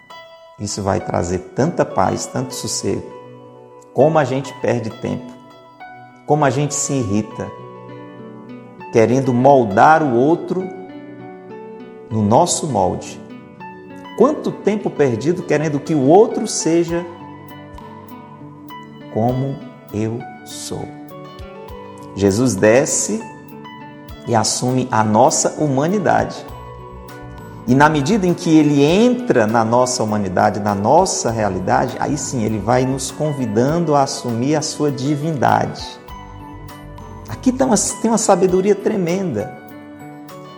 isso 0.59 0.83
vai 0.83 0.99
trazer 0.99 1.53
tanta 1.55 1.85
paz, 1.85 2.27
tanto 2.27 2.53
sossego. 2.53 3.18
Como 3.93 4.19
a 4.19 4.25
gente 4.25 4.53
perde 4.61 4.91
tempo, 4.91 5.33
como 6.27 6.45
a 6.45 6.51
gente 6.51 6.75
se 6.75 6.93
irrita, 6.93 7.51
querendo 8.93 9.33
moldar 9.35 10.03
o 10.03 10.15
outro 10.15 10.65
no 12.11 12.23
nosso 12.23 12.67
molde. 12.67 13.21
Quanto 14.17 14.51
tempo 14.51 14.91
perdido 14.91 15.43
querendo 15.43 15.79
que 15.79 15.95
o 15.95 16.03
outro 16.03 16.47
seja 16.47 17.05
como 19.13 19.57
eu 19.93 20.19
sou. 20.45 20.87
Jesus 22.15 22.57
desce 22.57 23.23
e 24.27 24.35
assume 24.35 24.89
a 24.91 25.05
nossa 25.05 25.63
humanidade. 25.63 26.45
E 27.69 27.75
na 27.75 27.87
medida 27.87 28.27
em 28.27 28.33
que 28.33 28.57
ele 28.57 28.83
entra 28.83 29.47
na 29.47 29.63
nossa 29.63 30.03
humanidade, 30.03 30.59
na 30.59 30.75
nossa 30.75 31.31
realidade, 31.31 31.99
aí 32.01 32.17
sim 32.17 32.43
ele 32.43 32.59
vai 32.59 32.87
nos 32.87 33.11
convidando 33.11 33.95
a 33.95 34.05
assumir 34.05 34.57
a 34.57 34.63
sua 34.63 34.91
divindade. 34.91 35.85
Aqui 37.29 37.53
tem 37.53 37.67
uma, 37.67 37.77
tem 38.01 38.11
uma 38.11 38.17
sabedoria 38.17 38.75
tremenda. 38.75 39.53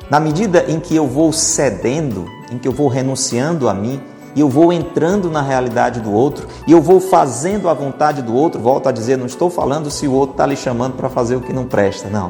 Na 0.09 0.21
medida 0.21 0.65
em 0.69 0.79
que 0.79 0.95
eu 0.95 1.09
vou 1.09 1.33
cedendo, 1.33 2.27
em 2.49 2.59
que 2.59 2.69
eu 2.69 2.73
vou 2.73 2.87
renunciando 2.87 3.69
a 3.69 3.75
mim, 3.75 4.01
e 4.37 4.41
eu 4.41 4.49
vou 4.49 4.73
entrando 4.73 5.29
na 5.29 5.43
realidade 5.43 5.99
do 5.99 6.13
outro, 6.13 6.47
e 6.65 6.71
eu 6.71 6.81
vou 6.81 7.01
fazendo 7.01 7.69
a 7.69 7.75
vontade 7.75 8.23
do 8.23 8.33
outro, 8.33 8.61
volto 8.61 8.89
a 8.89 8.93
dizer, 8.93 9.19
não 9.19 9.27
estou 9.27 9.51
falando 9.51 9.91
se 9.91 10.07
o 10.07 10.13
outro 10.13 10.35
está 10.35 10.47
lhe 10.47 10.55
chamando 10.55 10.93
para 10.93 11.09
fazer 11.09 11.35
o 11.35 11.41
que 11.41 11.53
não 11.53 11.65
presta, 11.65 12.09
não. 12.09 12.29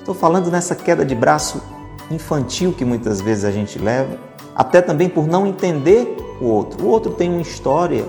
Estou 0.00 0.16
falando 0.16 0.50
nessa 0.50 0.74
queda 0.74 1.04
de 1.04 1.14
braço 1.14 1.62
infantil 2.10 2.72
que 2.72 2.84
muitas 2.84 3.20
vezes 3.20 3.44
a 3.44 3.50
gente 3.50 3.78
leva, 3.78 4.18
até 4.54 4.80
também 4.80 5.08
por 5.08 5.26
não 5.26 5.46
entender 5.46 6.16
o 6.40 6.46
outro. 6.46 6.84
O 6.84 6.88
outro 6.88 7.12
tem 7.12 7.30
uma 7.30 7.42
história, 7.42 8.04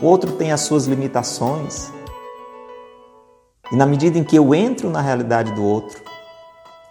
o 0.00 0.06
outro 0.06 0.32
tem 0.32 0.52
as 0.52 0.60
suas 0.60 0.86
limitações. 0.86 1.90
E 3.72 3.76
na 3.76 3.86
medida 3.86 4.18
em 4.18 4.24
que 4.24 4.36
eu 4.36 4.54
entro 4.54 4.90
na 4.90 5.00
realidade 5.00 5.52
do 5.52 5.64
outro, 5.64 6.00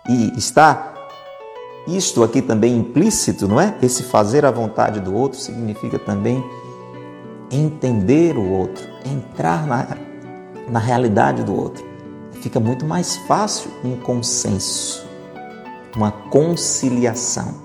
e 0.07 0.37
está 0.37 0.93
isto 1.87 2.23
aqui 2.23 2.41
também 2.41 2.75
implícito, 2.77 3.47
não 3.47 3.61
é? 3.61 3.75
Esse 3.81 4.03
fazer 4.03 4.45
a 4.45 4.51
vontade 4.51 4.99
do 4.99 5.13
outro 5.15 5.39
significa 5.39 5.99
também 5.99 6.43
entender 7.51 8.35
o 8.37 8.51
outro, 8.51 8.83
entrar 9.05 9.65
na, 9.67 9.87
na 10.67 10.79
realidade 10.79 11.43
do 11.43 11.55
outro. 11.55 11.85
Fica 12.33 12.59
muito 12.59 12.85
mais 12.85 13.15
fácil 13.27 13.71
um 13.83 13.95
consenso 13.95 15.04
uma 15.95 16.11
conciliação, 16.11 17.55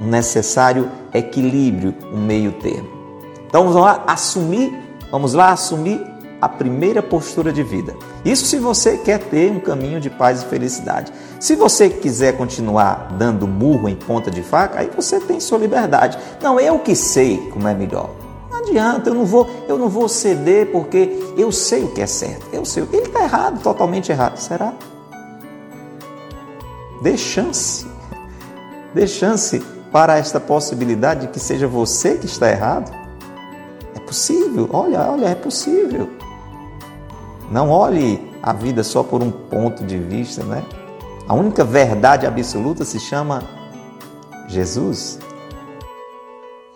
um 0.00 0.06
necessário 0.06 0.90
equilíbrio, 1.12 1.94
um 2.12 2.20
meio 2.20 2.52
termo. 2.52 2.88
Então 3.46 3.64
vamos 3.64 3.76
lá 3.76 4.04
assumir, 4.06 4.72
vamos 5.10 5.34
lá 5.34 5.50
assumir 5.50 6.00
a 6.40 6.48
primeira 6.48 7.00
postura 7.00 7.52
de 7.52 7.62
vida. 7.62 7.94
Isso 8.24 8.46
se 8.46 8.58
você 8.58 8.96
quer 8.96 9.20
ter 9.20 9.48
um 9.52 9.60
caminho 9.60 10.00
de 10.00 10.10
paz 10.10 10.42
e 10.42 10.46
felicidade. 10.46 11.12
Se 11.38 11.54
você 11.54 11.88
quiser 11.88 12.36
continuar 12.36 13.14
dando 13.16 13.46
murro 13.46 13.88
em 13.88 13.94
ponta 13.94 14.28
de 14.28 14.42
faca, 14.42 14.80
aí 14.80 14.90
você 14.94 15.20
tem 15.20 15.38
sua 15.38 15.58
liberdade. 15.58 16.18
Não, 16.42 16.58
eu 16.58 16.80
que 16.80 16.96
sei 16.96 17.48
como 17.52 17.68
é 17.68 17.74
melhor. 17.74 18.10
Não 18.50 18.58
adianta, 18.58 19.10
eu 19.10 19.14
não 19.14 19.24
vou, 19.24 19.48
eu 19.68 19.78
não 19.78 19.88
vou 19.88 20.08
ceder 20.08 20.72
porque 20.72 21.32
eu 21.36 21.52
sei 21.52 21.84
o 21.84 21.92
que 21.92 22.00
é 22.00 22.06
certo. 22.06 22.46
Eu 22.52 22.64
sei. 22.64 22.82
Ele 22.92 23.06
está 23.06 23.22
errado, 23.22 23.62
totalmente 23.62 24.10
errado. 24.10 24.36
Será? 24.36 24.72
Dê 27.02 27.16
chance. 27.16 27.86
Dê 28.94 29.06
chance 29.06 29.60
para 29.90 30.16
esta 30.16 30.38
possibilidade 30.38 31.22
de 31.22 31.32
que 31.32 31.40
seja 31.40 31.66
você 31.66 32.16
que 32.16 32.26
está 32.26 32.50
errado. 32.50 32.92
É 33.94 34.00
possível, 34.00 34.68
olha, 34.72 35.00
olha, 35.10 35.26
é 35.26 35.34
possível. 35.34 36.08
Não 37.50 37.70
olhe 37.70 38.32
a 38.42 38.52
vida 38.52 38.82
só 38.84 39.02
por 39.02 39.22
um 39.22 39.30
ponto 39.30 39.84
de 39.84 39.98
vista, 39.98 40.42
né? 40.44 40.64
A 41.28 41.34
única 41.34 41.64
verdade 41.64 42.26
absoluta 42.26 42.84
se 42.84 42.98
chama 42.98 43.42
Jesus. 44.48 45.18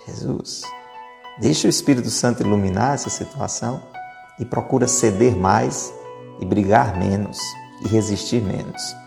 Jesus. 0.06 0.62
Deixa 1.38 1.66
o 1.66 1.70
Espírito 1.70 2.10
Santo 2.10 2.42
iluminar 2.42 2.94
essa 2.94 3.10
situação 3.10 3.82
e 4.38 4.44
procura 4.44 4.86
ceder 4.86 5.36
mais 5.36 5.92
e 6.40 6.44
brigar 6.44 6.98
menos 6.98 7.38
e 7.84 7.88
resistir 7.88 8.42
menos. 8.42 9.05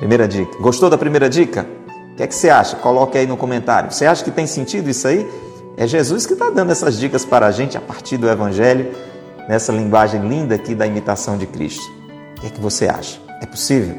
Primeira 0.00 0.26
dica. 0.26 0.56
Gostou 0.58 0.88
da 0.88 0.96
primeira 0.96 1.28
dica? 1.28 1.66
O 2.12 2.16
que 2.16 2.22
é 2.22 2.26
que 2.26 2.34
você 2.34 2.48
acha? 2.48 2.74
Coloque 2.76 3.18
aí 3.18 3.26
no 3.26 3.36
comentário. 3.36 3.92
Você 3.92 4.06
acha 4.06 4.24
que 4.24 4.30
tem 4.30 4.46
sentido 4.46 4.88
isso 4.88 5.06
aí? 5.06 5.30
É 5.76 5.86
Jesus 5.86 6.24
que 6.24 6.32
está 6.32 6.48
dando 6.48 6.72
essas 6.72 6.98
dicas 6.98 7.26
para 7.26 7.46
a 7.46 7.50
gente 7.50 7.76
a 7.76 7.82
partir 7.82 8.16
do 8.16 8.26
Evangelho, 8.26 8.94
nessa 9.46 9.70
linguagem 9.72 10.26
linda 10.26 10.54
aqui 10.54 10.74
da 10.74 10.86
imitação 10.86 11.36
de 11.36 11.46
Cristo. 11.46 11.84
O 12.38 12.40
que 12.40 12.46
é 12.46 12.50
que 12.50 12.60
você 12.62 12.88
acha? 12.88 13.20
É 13.42 13.46
possível? 13.46 13.94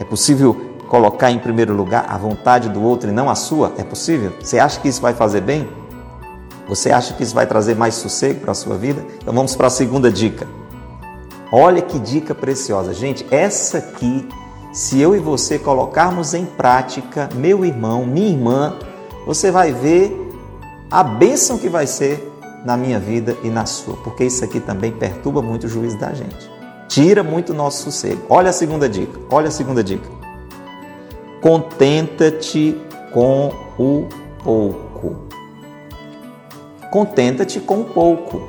É 0.00 0.04
possível 0.04 0.72
colocar 0.88 1.30
em 1.30 1.38
primeiro 1.38 1.72
lugar 1.72 2.06
a 2.08 2.18
vontade 2.18 2.68
do 2.68 2.82
outro 2.82 3.08
e 3.08 3.12
não 3.12 3.30
a 3.30 3.36
sua? 3.36 3.72
É 3.78 3.84
possível? 3.84 4.32
Você 4.40 4.58
acha 4.58 4.80
que 4.80 4.88
isso 4.88 5.00
vai 5.00 5.14
fazer 5.14 5.42
bem? 5.42 5.68
Você 6.68 6.90
acha 6.90 7.14
que 7.14 7.22
isso 7.22 7.36
vai 7.36 7.46
trazer 7.46 7.76
mais 7.76 7.94
sossego 7.94 8.40
para 8.40 8.50
a 8.50 8.54
sua 8.54 8.76
vida? 8.76 9.04
Então 9.22 9.32
vamos 9.32 9.54
para 9.54 9.68
a 9.68 9.70
segunda 9.70 10.10
dica. 10.10 10.44
Olha 11.52 11.80
que 11.80 12.00
dica 12.00 12.34
preciosa. 12.34 12.92
Gente, 12.92 13.24
essa 13.30 13.78
aqui 13.78 14.28
se 14.74 15.00
eu 15.00 15.14
e 15.14 15.20
você 15.20 15.56
colocarmos 15.56 16.34
em 16.34 16.44
prática, 16.44 17.28
meu 17.32 17.64
irmão, 17.64 18.04
minha 18.04 18.28
irmã, 18.28 18.76
você 19.24 19.48
vai 19.48 19.70
ver 19.70 20.12
a 20.90 21.04
bênção 21.04 21.56
que 21.56 21.68
vai 21.68 21.86
ser 21.86 22.28
na 22.64 22.76
minha 22.76 22.98
vida 22.98 23.36
e 23.44 23.48
na 23.50 23.66
sua, 23.66 23.96
porque 23.98 24.24
isso 24.24 24.44
aqui 24.44 24.58
também 24.58 24.90
perturba 24.90 25.40
muito 25.40 25.64
o 25.64 25.68
juízo 25.68 25.96
da 25.96 26.12
gente. 26.12 26.50
Tira 26.88 27.22
muito 27.22 27.52
o 27.52 27.54
nosso 27.54 27.84
sossego. 27.84 28.22
Olha 28.28 28.50
a 28.50 28.52
segunda 28.52 28.88
dica. 28.88 29.16
Olha 29.30 29.46
a 29.46 29.50
segunda 29.52 29.82
dica. 29.82 30.08
Contenta-te 31.40 32.76
com 33.12 33.52
o 33.78 34.08
pouco. 34.42 35.16
Contenta-te 36.90 37.60
com 37.60 37.82
o 37.82 37.84
pouco. 37.84 38.42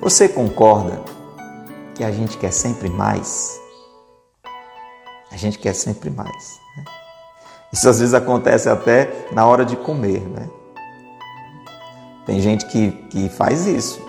Você 0.00 0.28
concorda 0.28 1.00
que 1.94 2.02
a 2.02 2.10
gente 2.10 2.36
quer 2.36 2.52
sempre 2.52 2.88
mais? 2.88 3.59
A 5.30 5.36
gente 5.36 5.58
quer 5.58 5.74
sempre 5.74 6.10
mais. 6.10 6.60
Né? 6.76 6.84
Isso 7.72 7.88
às 7.88 8.00
vezes 8.00 8.14
acontece 8.14 8.68
até 8.68 9.26
na 9.32 9.46
hora 9.46 9.64
de 9.64 9.76
comer, 9.76 10.20
né? 10.28 10.48
Tem 12.26 12.40
gente 12.40 12.66
que, 12.66 12.90
que 13.10 13.28
faz 13.28 13.66
isso. 13.66 14.00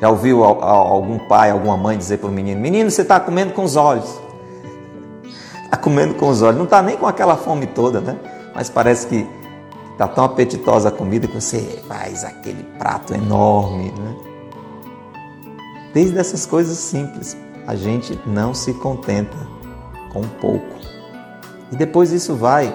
Já 0.00 0.08
ouviu 0.08 0.44
algum 0.44 1.18
pai, 1.18 1.50
alguma 1.50 1.76
mãe 1.76 1.98
dizer 1.98 2.18
para 2.18 2.28
o 2.28 2.32
menino: 2.32 2.60
Menino, 2.60 2.90
você 2.90 3.02
está 3.02 3.18
comendo 3.18 3.52
com 3.52 3.64
os 3.64 3.76
olhos. 3.76 4.20
Está 5.64 5.76
comendo 5.80 6.14
com 6.14 6.28
os 6.28 6.42
olhos. 6.42 6.56
Não 6.56 6.64
está 6.64 6.82
nem 6.82 6.96
com 6.96 7.06
aquela 7.06 7.36
fome 7.36 7.66
toda, 7.66 8.00
né? 8.00 8.18
Mas 8.54 8.70
parece 8.70 9.06
que 9.06 9.26
está 9.92 10.06
tão 10.06 10.24
apetitosa 10.24 10.88
a 10.88 10.92
comida 10.92 11.26
que 11.26 11.34
você 11.34 11.82
faz 11.88 12.24
aquele 12.24 12.62
prato 12.78 13.14
enorme, 13.14 13.92
né? 13.98 14.16
Desde 15.92 16.18
essas 16.18 16.46
coisas 16.46 16.78
simples, 16.78 17.36
a 17.66 17.74
gente 17.74 18.18
não 18.26 18.54
se 18.54 18.72
contenta 18.74 19.36
com 20.12 20.20
um 20.20 20.28
pouco. 20.28 20.78
E 21.70 21.76
depois 21.76 22.12
isso 22.12 22.34
vai 22.34 22.74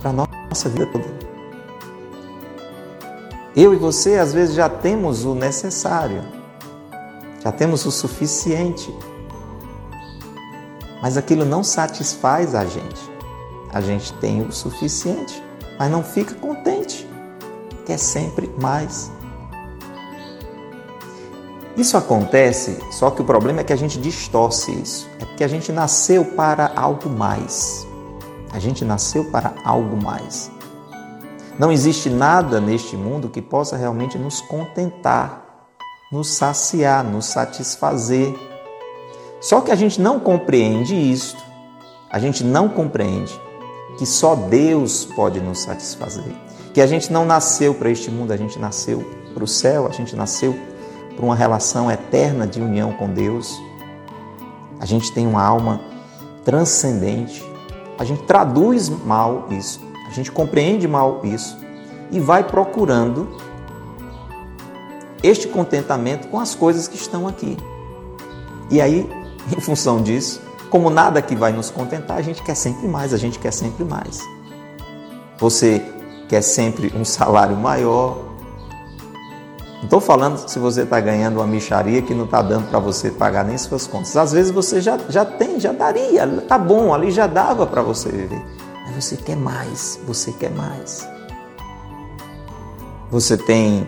para 0.00 0.10
a 0.10 0.12
nossa 0.48 0.68
vida 0.68 0.86
toda. 0.86 1.16
Eu 3.56 3.72
e 3.72 3.76
você, 3.76 4.16
às 4.18 4.34
vezes, 4.34 4.54
já 4.54 4.68
temos 4.68 5.24
o 5.24 5.34
necessário, 5.34 6.22
já 7.42 7.50
temos 7.50 7.86
o 7.86 7.90
suficiente, 7.90 8.94
mas 11.00 11.16
aquilo 11.16 11.44
não 11.44 11.64
satisfaz 11.64 12.54
a 12.54 12.64
gente. 12.64 13.00
A 13.72 13.80
gente 13.80 14.12
tem 14.14 14.42
o 14.42 14.52
suficiente, 14.52 15.42
mas 15.78 15.90
não 15.90 16.02
fica 16.02 16.34
contente, 16.34 17.08
quer 17.86 17.98
sempre 17.98 18.52
mais. 18.60 19.10
Isso 21.76 21.96
acontece, 21.98 22.78
só 22.90 23.10
que 23.10 23.20
o 23.20 23.24
problema 23.24 23.60
é 23.60 23.64
que 23.64 23.72
a 23.72 23.76
gente 23.76 23.98
distorce 23.98 24.72
isso. 24.72 25.06
É 25.20 25.26
porque 25.26 25.44
a 25.44 25.48
gente 25.48 25.70
nasceu 25.70 26.24
para 26.24 26.72
algo 26.74 27.10
mais. 27.10 27.86
A 28.50 28.58
gente 28.58 28.82
nasceu 28.82 29.30
para 29.30 29.54
algo 29.62 30.02
mais. 30.02 30.50
Não 31.58 31.70
existe 31.70 32.08
nada 32.08 32.60
neste 32.62 32.96
mundo 32.96 33.28
que 33.28 33.42
possa 33.42 33.76
realmente 33.76 34.16
nos 34.16 34.40
contentar, 34.40 35.66
nos 36.10 36.28
saciar, 36.28 37.04
nos 37.04 37.26
satisfazer. 37.26 38.34
Só 39.38 39.60
que 39.60 39.70
a 39.70 39.74
gente 39.74 40.00
não 40.00 40.18
compreende 40.18 40.94
isto, 40.94 41.42
a 42.10 42.18
gente 42.18 42.42
não 42.42 42.70
compreende 42.70 43.38
que 43.98 44.06
só 44.06 44.34
Deus 44.34 45.04
pode 45.04 45.40
nos 45.40 45.60
satisfazer, 45.60 46.34
que 46.72 46.80
a 46.80 46.86
gente 46.86 47.12
não 47.12 47.26
nasceu 47.26 47.74
para 47.74 47.90
este 47.90 48.10
mundo, 48.10 48.32
a 48.32 48.36
gente 48.36 48.58
nasceu 48.58 49.04
para 49.34 49.44
o 49.44 49.46
céu, 49.46 49.86
a 49.86 49.90
gente 49.90 50.16
nasceu 50.16 50.54
para 51.16 51.24
uma 51.24 51.34
relação 51.34 51.90
eterna 51.90 52.46
de 52.46 52.60
união 52.60 52.92
com 52.92 53.08
Deus. 53.08 53.60
A 54.78 54.84
gente 54.84 55.10
tem 55.12 55.26
uma 55.26 55.42
alma 55.42 55.80
transcendente. 56.44 57.42
A 57.98 58.04
gente 58.04 58.22
traduz 58.24 58.88
mal 58.90 59.46
isso, 59.50 59.80
a 60.06 60.10
gente 60.10 60.30
compreende 60.30 60.86
mal 60.86 61.22
isso 61.24 61.56
e 62.10 62.20
vai 62.20 62.44
procurando 62.44 63.26
este 65.22 65.48
contentamento 65.48 66.28
com 66.28 66.38
as 66.38 66.54
coisas 66.54 66.86
que 66.86 66.96
estão 66.96 67.26
aqui. 67.26 67.56
E 68.70 68.80
aí, 68.80 69.10
em 69.56 69.60
função 69.60 70.02
disso, 70.02 70.42
como 70.68 70.90
nada 70.90 71.22
que 71.22 71.34
vai 71.34 71.52
nos 71.52 71.70
contentar, 71.70 72.18
a 72.18 72.22
gente 72.22 72.42
quer 72.42 72.54
sempre 72.54 72.86
mais, 72.86 73.14
a 73.14 73.16
gente 73.16 73.38
quer 73.38 73.52
sempre 73.52 73.84
mais. 73.84 74.20
Você 75.38 75.82
quer 76.28 76.42
sempre 76.42 76.92
um 76.94 77.04
salário 77.04 77.56
maior, 77.56 78.18
não 79.76 79.84
estou 79.84 80.00
falando 80.00 80.38
se 80.38 80.58
você 80.58 80.82
está 80.82 80.98
ganhando 81.00 81.36
uma 81.36 81.46
micharia 81.46 82.00
que 82.00 82.14
não 82.14 82.24
está 82.24 82.40
dando 82.40 82.68
para 82.70 82.78
você 82.78 83.10
pagar 83.10 83.44
nem 83.44 83.58
suas 83.58 83.86
contas. 83.86 84.16
Às 84.16 84.32
vezes 84.32 84.50
você 84.50 84.80
já, 84.80 84.98
já 85.08 85.24
tem, 85.24 85.60
já 85.60 85.72
daria, 85.72 86.26
tá 86.48 86.56
bom, 86.56 86.94
ali 86.94 87.10
já 87.10 87.26
dava 87.26 87.66
para 87.66 87.82
você 87.82 88.08
viver. 88.10 88.42
Mas 88.86 89.04
você 89.04 89.16
quer 89.16 89.36
mais, 89.36 90.00
você 90.06 90.32
quer 90.32 90.50
mais. 90.50 91.06
Você 93.10 93.36
tem 93.36 93.86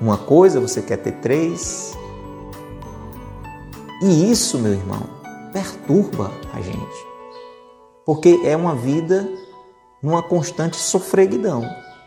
uma 0.00 0.18
coisa, 0.18 0.60
você 0.60 0.82
quer 0.82 0.96
ter 0.96 1.12
três. 1.12 1.96
E 4.02 4.30
isso, 4.30 4.58
meu 4.58 4.72
irmão, 4.72 5.02
perturba 5.52 6.32
a 6.52 6.60
gente. 6.60 7.06
Porque 8.04 8.40
é 8.44 8.56
uma 8.56 8.74
vida 8.74 9.28
numa 10.02 10.22
constante 10.22 10.76
sofreguidão. 10.76 11.64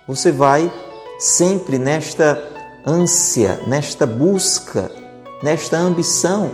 Você 0.07 0.31
vai 0.31 0.71
sempre 1.17 1.77
nesta 1.77 2.52
ânsia, 2.85 3.61
nesta 3.65 4.05
busca, 4.05 4.91
nesta 5.41 5.77
ambição. 5.77 6.51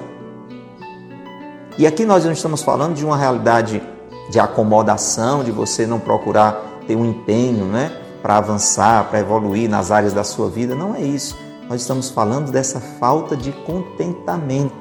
E 1.77 1.87
aqui 1.87 2.05
nós 2.05 2.25
não 2.25 2.31
estamos 2.31 2.61
falando 2.61 2.95
de 2.95 3.05
uma 3.05 3.17
realidade 3.17 3.81
de 4.29 4.39
acomodação, 4.39 5.43
de 5.43 5.51
você 5.51 5.87
não 5.87 5.99
procurar 5.99 6.81
ter 6.85 6.95
um 6.95 7.05
empenho, 7.05 7.65
né, 7.65 7.91
para 8.21 8.37
avançar, 8.37 9.09
para 9.09 9.19
evoluir 9.19 9.69
nas 9.69 9.91
áreas 9.91 10.13
da 10.13 10.23
sua 10.23 10.49
vida. 10.49 10.75
Não 10.75 10.95
é 10.95 11.01
isso. 11.01 11.37
Nós 11.69 11.81
estamos 11.81 12.09
falando 12.09 12.51
dessa 12.51 12.79
falta 12.79 13.35
de 13.35 13.51
contentamento, 13.51 14.73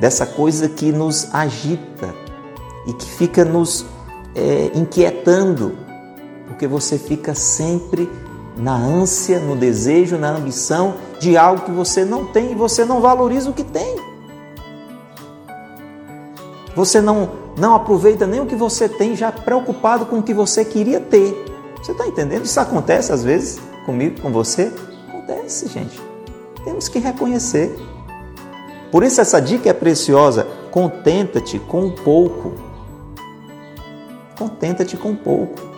dessa 0.00 0.26
coisa 0.26 0.68
que 0.68 0.90
nos 0.90 1.32
agita 1.34 2.14
e 2.86 2.92
que 2.92 3.06
fica 3.06 3.44
nos 3.44 3.86
é, 4.34 4.70
inquietando, 4.74 5.76
porque 6.46 6.66
você 6.66 6.98
fica 6.98 7.34
sempre 7.34 8.10
na 8.56 8.74
ânsia, 8.74 9.38
no 9.38 9.54
desejo, 9.54 10.16
na 10.16 10.30
ambição 10.30 10.94
de 11.20 11.36
algo 11.36 11.62
que 11.62 11.70
você 11.70 12.04
não 12.04 12.24
tem 12.24 12.52
e 12.52 12.54
você 12.54 12.84
não 12.84 13.00
valoriza 13.00 13.50
o 13.50 13.52
que 13.52 13.64
tem. 13.64 13.96
Você 16.74 17.00
não, 17.00 17.30
não 17.56 17.74
aproveita 17.74 18.26
nem 18.26 18.40
o 18.40 18.46
que 18.46 18.54
você 18.54 18.88
tem, 18.88 19.16
já 19.16 19.30
preocupado 19.30 20.06
com 20.06 20.18
o 20.18 20.22
que 20.22 20.34
você 20.34 20.64
queria 20.64 21.00
ter. 21.00 21.34
Você 21.82 21.92
está 21.92 22.06
entendendo? 22.06 22.44
Isso 22.44 22.58
acontece 22.58 23.12
às 23.12 23.22
vezes 23.22 23.58
comigo, 23.84 24.20
com 24.20 24.32
você? 24.32 24.72
Acontece, 25.08 25.68
gente. 25.68 26.00
Temos 26.64 26.88
que 26.88 26.98
reconhecer. 26.98 27.74
Por 28.90 29.04
isso, 29.04 29.20
essa 29.20 29.40
dica 29.40 29.68
é 29.68 29.72
preciosa. 29.72 30.46
Contenta-te 30.70 31.58
com 31.58 31.90
pouco. 31.90 32.52
Contenta-te 34.36 34.96
com 34.96 35.14
pouco. 35.14 35.75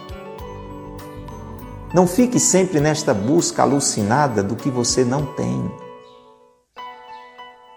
Não 1.92 2.06
fique 2.06 2.38
sempre 2.38 2.80
nesta 2.80 3.14
busca 3.14 3.62
alucinada 3.62 4.42
do 4.42 4.54
que 4.54 4.70
você 4.70 5.04
não 5.04 5.24
tem. 5.24 5.70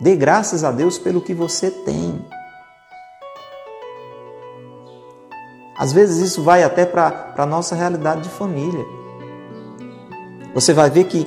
Dê 0.02 0.15
graças 0.15 0.63
a 0.63 0.71
Deus 0.71 0.97
pelo 0.97 1.21
que 1.21 1.34
você 1.34 1.71
tem. 1.71 2.26
Às 5.78 5.93
vezes 5.93 6.17
isso 6.17 6.43
vai 6.43 6.63
até 6.63 6.86
para 6.86 7.34
a 7.38 7.45
nossa 7.45 7.74
realidade 7.74 8.24
de 8.24 8.30
família. 8.30 8.86
Você 10.54 10.74
vai 10.74 10.89
ver 10.89 11.06
que, 11.06 11.26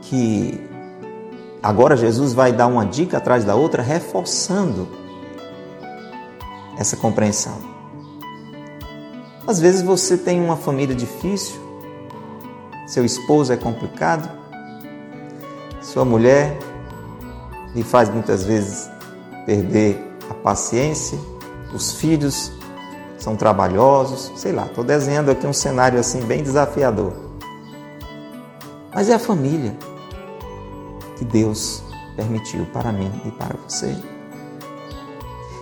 que 0.00 0.60
agora 1.62 1.96
Jesus 1.96 2.32
vai 2.32 2.50
dar 2.50 2.66
uma 2.66 2.86
dica 2.86 3.18
atrás 3.18 3.44
da 3.44 3.54
outra, 3.54 3.82
reforçando 3.82 4.88
essa 6.78 6.96
compreensão. 6.96 7.58
Às 9.46 9.60
vezes 9.60 9.82
você 9.82 10.16
tem 10.16 10.40
uma 10.40 10.56
família 10.56 10.96
difícil, 10.96 11.61
seu 12.92 13.06
esposo 13.06 13.50
é 13.50 13.56
complicado, 13.56 14.28
sua 15.80 16.04
mulher 16.04 16.58
lhe 17.74 17.82
faz 17.82 18.10
muitas 18.10 18.44
vezes 18.44 18.90
perder 19.46 19.98
a 20.28 20.34
paciência, 20.34 21.18
os 21.74 21.92
filhos 21.92 22.52
são 23.16 23.34
trabalhosos, 23.34 24.30
sei 24.36 24.52
lá, 24.52 24.66
estou 24.66 24.84
desenhando 24.84 25.30
aqui 25.30 25.46
um 25.46 25.54
cenário 25.54 25.98
assim 25.98 26.20
bem 26.20 26.42
desafiador. 26.42 27.14
Mas 28.94 29.08
é 29.08 29.14
a 29.14 29.18
família 29.18 29.74
que 31.16 31.24
Deus 31.24 31.82
permitiu 32.14 32.66
para 32.74 32.92
mim 32.92 33.10
e 33.24 33.30
para 33.30 33.56
você. 33.66 33.96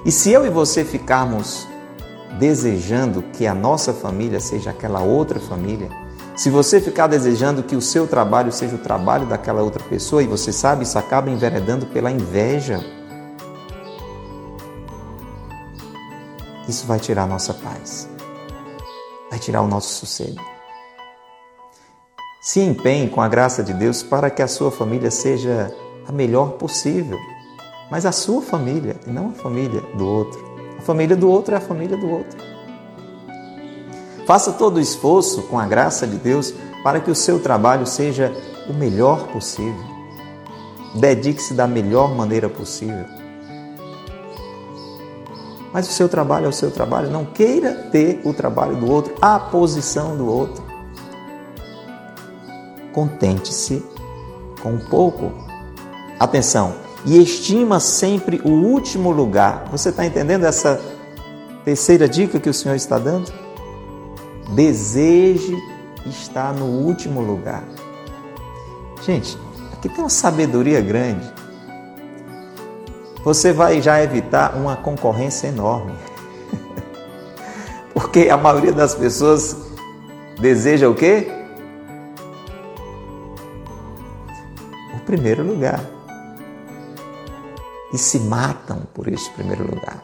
E 0.05 0.11
se 0.11 0.33
eu 0.33 0.45
e 0.45 0.51
você 0.51 0.85
ficarmos 0.85 1.65
desejando 2.41 3.23
que 3.23 3.47
a 3.47 3.55
nossa 3.55 3.93
família 3.93 4.41
seja 4.41 4.71
aquela 4.71 5.01
outra 5.01 5.39
família, 5.39 6.00
se 6.41 6.49
você 6.49 6.81
ficar 6.81 7.07
desejando 7.07 7.63
que 7.63 7.77
o 7.77 7.83
seu 7.83 8.07
trabalho 8.09 8.51
seja 8.51 8.75
o 8.75 8.79
trabalho 8.79 9.27
daquela 9.27 9.61
outra 9.61 9.85
pessoa, 9.85 10.23
e 10.23 10.27
você 10.27 10.51
sabe, 10.51 10.85
isso 10.85 10.99
acaba 10.99 11.29
enveredando 11.29 11.85
pela 11.85 12.11
inveja, 12.11 12.83
isso 16.67 16.87
vai 16.87 16.99
tirar 16.99 17.25
a 17.25 17.27
nossa 17.27 17.53
paz, 17.53 18.09
vai 19.29 19.39
tirar 19.39 19.61
o 19.61 19.69
nosso 19.69 19.91
sossego. 19.91 20.41
Se 22.41 22.59
empenhe 22.59 23.11
com 23.11 23.21
a 23.21 23.29
graça 23.29 23.63
de 23.63 23.75
Deus 23.75 24.03
para 24.03 24.31
que 24.31 24.41
a 24.41 24.49
sua 24.49 24.71
família 24.71 25.11
seja 25.11 25.71
a 26.09 26.11
melhor 26.11 26.53
possível, 26.53 27.19
mas 27.91 28.07
a 28.07 28.13
sua 28.13 28.41
família 28.41 28.97
e 29.07 29.11
não 29.11 29.29
a 29.29 29.33
família 29.33 29.83
do 29.95 30.07
outro. 30.07 30.43
A 30.79 30.81
família 30.81 31.15
do 31.15 31.29
outro 31.31 31.55
é 31.55 31.59
a 31.59 31.61
família 31.61 31.99
do 31.99 32.09
outro. 32.09 32.50
Faça 34.31 34.53
todo 34.53 34.77
o 34.77 34.81
esforço, 34.81 35.43
com 35.43 35.59
a 35.59 35.67
graça 35.67 36.07
de 36.07 36.15
Deus, 36.15 36.55
para 36.85 37.01
que 37.01 37.11
o 37.11 37.17
seu 37.17 37.41
trabalho 37.41 37.85
seja 37.85 38.33
o 38.69 38.73
melhor 38.73 39.27
possível. 39.27 39.83
Dedique-se 40.95 41.53
da 41.53 41.67
melhor 41.67 42.15
maneira 42.15 42.49
possível. 42.49 43.07
Mas 45.73 45.89
o 45.89 45.93
seu 45.93 46.09
trabalho 46.09 46.47
é 46.47 46.49
o 46.49 46.53
seu 46.53 46.71
trabalho. 46.71 47.11
Não 47.11 47.25
queira 47.25 47.73
ter 47.91 48.21
o 48.25 48.33
trabalho 48.33 48.77
do 48.77 48.89
outro, 48.89 49.17
a 49.21 49.37
posição 49.37 50.17
do 50.17 50.31
outro. 50.31 50.63
Contente-se 52.93 53.85
com 54.63 54.79
pouco. 54.79 55.33
Atenção, 56.21 56.75
e 57.05 57.21
estima 57.21 57.81
sempre 57.81 58.41
o 58.45 58.51
último 58.51 59.11
lugar. 59.11 59.65
Você 59.73 59.89
está 59.89 60.07
entendendo 60.07 60.45
essa 60.45 60.81
terceira 61.65 62.09
dica 62.09 62.39
que 62.39 62.49
o 62.49 62.55
Senhor 62.55 62.77
está 62.77 62.97
dando? 62.97 63.40
Deseje 64.51 65.57
estar 66.07 66.53
no 66.53 66.65
último 66.65 67.21
lugar. 67.21 67.63
Gente, 69.03 69.39
aqui 69.73 69.89
tem 69.89 69.99
uma 70.01 70.11
sabedoria 70.11 70.81
grande. 70.81 71.33
Você 73.23 73.53
vai 73.53 73.81
já 73.81 74.03
evitar 74.03 74.57
uma 74.57 74.77
concorrência 74.77 75.49
enorme. 75.49 75.95
Porque 77.95 78.29
a 78.29 78.37
maioria 78.37 78.73
das 78.73 78.95
pessoas 78.95 79.57
deseja 80.41 80.89
o 80.89 80.95
quê? 80.95 81.31
O 84.97 85.01
primeiro 85.01 85.45
lugar. 85.45 85.81
E 87.93 87.99
se 87.99 88.19
matam 88.21 88.83
por 88.95 89.07
este 89.07 89.31
primeiro 89.31 89.65
lugar. 89.65 90.03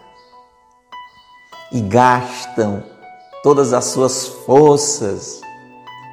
E 1.73 1.81
gastam 1.81 2.96
todas 3.47 3.73
as 3.73 3.85
suas 3.85 4.27
forças, 4.27 5.41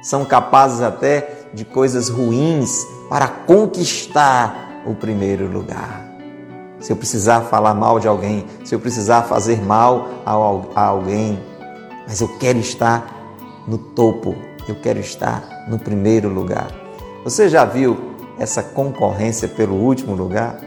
são 0.00 0.24
capazes 0.24 0.80
até 0.80 1.48
de 1.52 1.64
coisas 1.64 2.08
ruins 2.08 2.86
para 3.08 3.26
conquistar 3.26 4.84
o 4.86 4.94
primeiro 4.94 5.50
lugar. 5.50 6.08
Se 6.78 6.92
eu 6.92 6.96
precisar 6.96 7.40
falar 7.40 7.74
mal 7.74 7.98
de 7.98 8.06
alguém, 8.06 8.46
se 8.64 8.72
eu 8.72 8.78
precisar 8.78 9.22
fazer 9.22 9.60
mal 9.60 10.10
a 10.24 10.86
alguém, 10.86 11.42
mas 12.06 12.20
eu 12.20 12.28
quero 12.38 12.60
estar 12.60 13.34
no 13.66 13.78
topo 13.78 14.36
eu 14.68 14.76
quero 14.76 15.00
estar 15.00 15.66
no 15.68 15.76
primeiro 15.76 16.28
lugar. 16.28 16.68
Você 17.24 17.48
já 17.48 17.64
viu 17.64 18.14
essa 18.38 18.62
concorrência 18.62 19.48
pelo 19.48 19.74
último 19.74 20.14
lugar? 20.14 20.60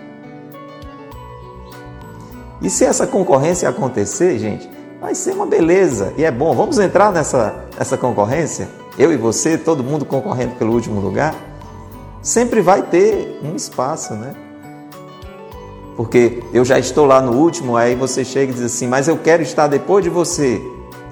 E 2.61 2.69
se 2.69 2.83
essa 2.83 3.07
concorrência 3.07 3.69
acontecer, 3.69 4.37
gente, 4.37 4.76
vai 4.99 5.13
ser 5.13 5.33
uma 5.33 5.45
beleza 5.45 6.13
e 6.17 6.23
é 6.23 6.31
bom. 6.31 6.53
Vamos 6.55 6.79
entrar 6.79 7.11
nessa, 7.11 7.55
nessa 7.77 7.97
concorrência? 7.97 8.67
Eu 8.97 9.11
e 9.11 9.17
você, 9.17 9.57
todo 9.57 9.83
mundo 9.83 10.05
concorrendo 10.05 10.55
pelo 10.55 10.73
último 10.73 10.99
lugar? 10.99 11.35
Sempre 12.21 12.61
vai 12.61 12.81
ter 12.81 13.39
um 13.43 13.55
espaço, 13.55 14.13
né? 14.15 14.33
Porque 15.95 16.43
eu 16.53 16.65
já 16.65 16.77
estou 16.77 17.05
lá 17.05 17.21
no 17.21 17.33
último, 17.33 17.75
aí 17.75 17.95
você 17.95 18.23
chega 18.23 18.51
e 18.51 18.55
diz 18.55 18.63
assim, 18.63 18.87
mas 18.87 19.07
eu 19.07 19.17
quero 19.17 19.41
estar 19.41 19.67
depois 19.67 20.03
de 20.03 20.09
você. 20.09 20.61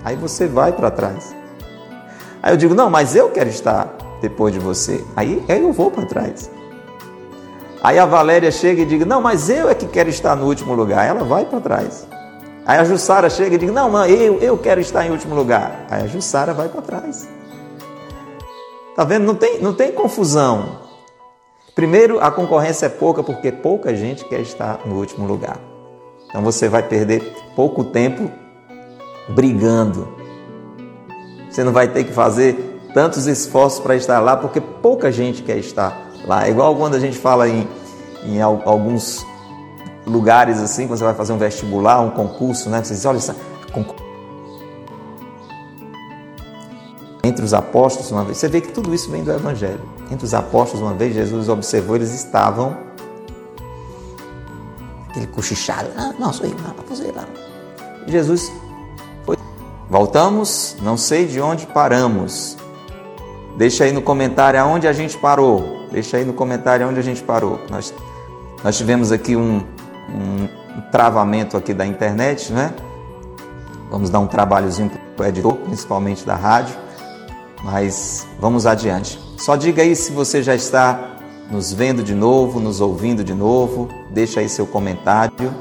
Aí 0.03 0.15
você 0.15 0.47
vai 0.47 0.71
para 0.71 0.91
trás. 0.91 1.35
Aí 2.41 2.53
eu 2.53 2.57
digo, 2.57 2.75
não, 2.75 2.89
mas 2.89 3.15
eu 3.15 3.29
quero 3.29 3.49
estar 3.49 3.95
depois 4.21 4.53
de 4.53 4.59
você. 4.59 5.03
Aí, 5.15 5.43
aí 5.47 5.61
eu 5.61 5.71
vou 5.71 5.89
para 5.89 6.05
trás. 6.05 6.51
Aí 7.81 7.97
a 7.97 8.05
Valéria 8.05 8.51
chega 8.51 8.81
e 8.81 8.85
diz, 8.85 9.05
não, 9.05 9.21
mas 9.21 9.49
eu 9.49 9.69
é 9.69 9.75
que 9.75 9.87
quero 9.87 10.09
estar 10.09 10.35
no 10.35 10.45
último 10.45 10.73
lugar. 10.73 11.07
Ela 11.07 11.23
vai 11.23 11.45
para 11.45 11.59
trás. 11.59 12.07
Aí 12.65 12.79
a 12.79 12.83
Jussara 12.83 13.29
chega 13.29 13.55
e 13.55 13.57
diz, 13.59 13.71
não, 13.71 13.91
mãe, 13.91 14.11
eu, 14.11 14.39
eu 14.39 14.57
quero 14.57 14.81
estar 14.81 15.05
em 15.05 15.11
último 15.11 15.35
lugar. 15.35 15.85
Aí 15.89 16.03
a 16.03 16.07
Jussara 16.07 16.53
vai 16.53 16.67
para 16.67 16.81
trás. 16.81 17.29
Tá 18.95 19.03
vendo? 19.03 19.25
Não 19.25 19.35
tem, 19.35 19.61
não 19.61 19.73
tem 19.73 19.91
confusão. 19.91 20.79
Primeiro, 21.75 22.19
a 22.19 22.31
concorrência 22.31 22.87
é 22.87 22.89
pouca 22.89 23.21
porque 23.21 23.51
pouca 23.51 23.93
gente 23.93 24.25
quer 24.25 24.39
estar 24.39 24.79
no 24.85 24.95
último 24.95 25.27
lugar. 25.27 25.59
Então 26.27 26.41
você 26.41 26.67
vai 26.67 26.81
perder 26.81 27.21
pouco 27.55 27.83
tempo 27.83 28.31
brigando. 29.29 30.07
Você 31.49 31.63
não 31.63 31.71
vai 31.71 31.87
ter 31.87 32.03
que 32.05 32.13
fazer 32.13 32.81
tantos 32.93 33.27
esforços 33.27 33.79
para 33.79 33.95
estar 33.95 34.19
lá 34.19 34.37
porque 34.37 34.59
pouca 34.59 35.11
gente 35.11 35.43
quer 35.43 35.57
estar 35.57 36.09
lá. 36.25 36.47
É 36.47 36.49
igual 36.49 36.75
quando 36.75 36.95
a 36.95 36.99
gente 36.99 37.17
fala 37.17 37.47
em, 37.47 37.67
em 38.23 38.41
alguns 38.41 39.25
lugares 40.05 40.59
assim, 40.59 40.87
quando 40.87 40.99
você 40.99 41.05
vai 41.05 41.13
fazer 41.13 41.33
um 41.33 41.37
vestibular, 41.37 42.01
um 42.01 42.11
concurso, 42.11 42.69
né? 42.69 42.83
Você 42.83 42.93
diz, 42.93 43.05
olha, 43.05 43.17
essa, 43.17 43.35
entre 47.25 47.43
os 47.43 47.55
apóstolos, 47.55 48.11
uma 48.11 48.23
vez, 48.23 48.37
você 48.37 48.47
vê 48.47 48.61
que 48.61 48.71
tudo 48.71 48.93
isso 48.93 49.09
vem 49.09 49.23
do 49.23 49.31
Evangelho. 49.31 49.81
Entre 50.11 50.23
os 50.23 50.33
apóstolos, 50.33 50.85
uma 50.85 50.93
vez, 50.93 51.15
Jesus 51.15 51.49
observou, 51.49 51.95
eles 51.95 52.13
estavam 52.13 52.77
aquele 55.09 55.25
cochichado, 55.27 55.89
ah, 55.97 56.13
não, 56.19 56.31
sou 56.31 56.45
eu, 56.45 56.51
não, 56.51 56.75
você 56.87 57.11
lá. 57.11 57.25
Jesus 58.05 58.51
foi. 59.25 59.37
Voltamos, 59.89 60.75
não 60.83 60.97
sei 60.97 61.25
de 61.25 61.41
onde 61.41 61.65
paramos. 61.65 62.57
Deixa 63.57 63.85
aí 63.85 63.91
no 63.91 64.03
comentário 64.03 64.59
aonde 64.61 64.87
a 64.87 64.93
gente 64.93 65.17
parou. 65.17 65.87
Deixa 65.91 66.17
aí 66.17 66.25
no 66.25 66.33
comentário 66.33 66.85
aonde 66.85 66.99
a 66.99 67.03
gente 67.03 67.23
parou. 67.23 67.59
Nós, 67.71 67.91
nós 68.63 68.77
tivemos 68.77 69.11
aqui 69.11 69.35
um, 69.35 69.63
um, 70.09 70.47
travamento 70.91 71.57
aqui 71.57 71.73
da 71.73 71.85
internet, 71.85 72.51
né? 72.51 72.73
Vamos 73.89 74.09
dar 74.09 74.19
um 74.19 74.27
trabalhozinho 74.27 74.91
para 75.15 75.25
o 75.25 75.29
editor, 75.29 75.53
principalmente 75.57 76.25
da 76.25 76.35
rádio 76.35 76.85
mas 77.65 78.27
vamos 78.39 78.67
adiante. 78.67 79.19
Só 79.37 79.55
diga 79.55 79.81
aí 79.81 79.95
se 79.95 80.11
você 80.11 80.43
já 80.43 80.53
está 80.53 81.17
nos 81.49 81.73
vendo 81.73 82.03
de 82.03 82.13
novo, 82.13 82.59
nos 82.59 82.79
ouvindo 82.79 83.23
de 83.23 83.33
novo. 83.33 83.89
Deixa 84.11 84.39
aí 84.39 84.47
seu 84.47 84.67
comentário 84.67 85.53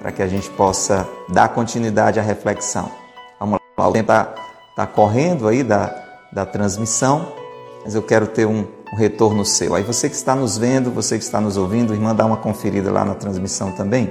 para 0.00 0.10
que 0.10 0.22
a 0.22 0.26
gente 0.26 0.48
possa 0.50 1.06
dar 1.28 1.50
continuidade 1.50 2.18
à 2.18 2.22
reflexão. 2.22 2.90
Vamos 3.38 3.58
lá, 3.76 3.88
o 3.88 3.92
tempo 3.92 4.10
está 4.10 4.34
tá 4.74 4.86
correndo 4.86 5.46
aí 5.46 5.62
da, 5.62 5.94
da 6.32 6.46
transmissão, 6.46 7.28
mas 7.84 7.94
eu 7.94 8.02
quero 8.02 8.26
ter 8.26 8.46
um, 8.46 8.66
um 8.92 8.96
retorno 8.96 9.44
seu. 9.44 9.74
Aí 9.74 9.82
você 9.82 10.08
que 10.08 10.14
está 10.14 10.34
nos 10.34 10.58
vendo, 10.58 10.90
você 10.90 11.18
que 11.18 11.24
está 11.24 11.40
nos 11.40 11.56
ouvindo, 11.56 11.92
irmã, 11.92 12.14
dá 12.14 12.24
uma 12.26 12.36
conferida 12.36 12.90
lá 12.90 13.04
na 13.04 13.14
transmissão 13.14 13.72
também 13.72 14.10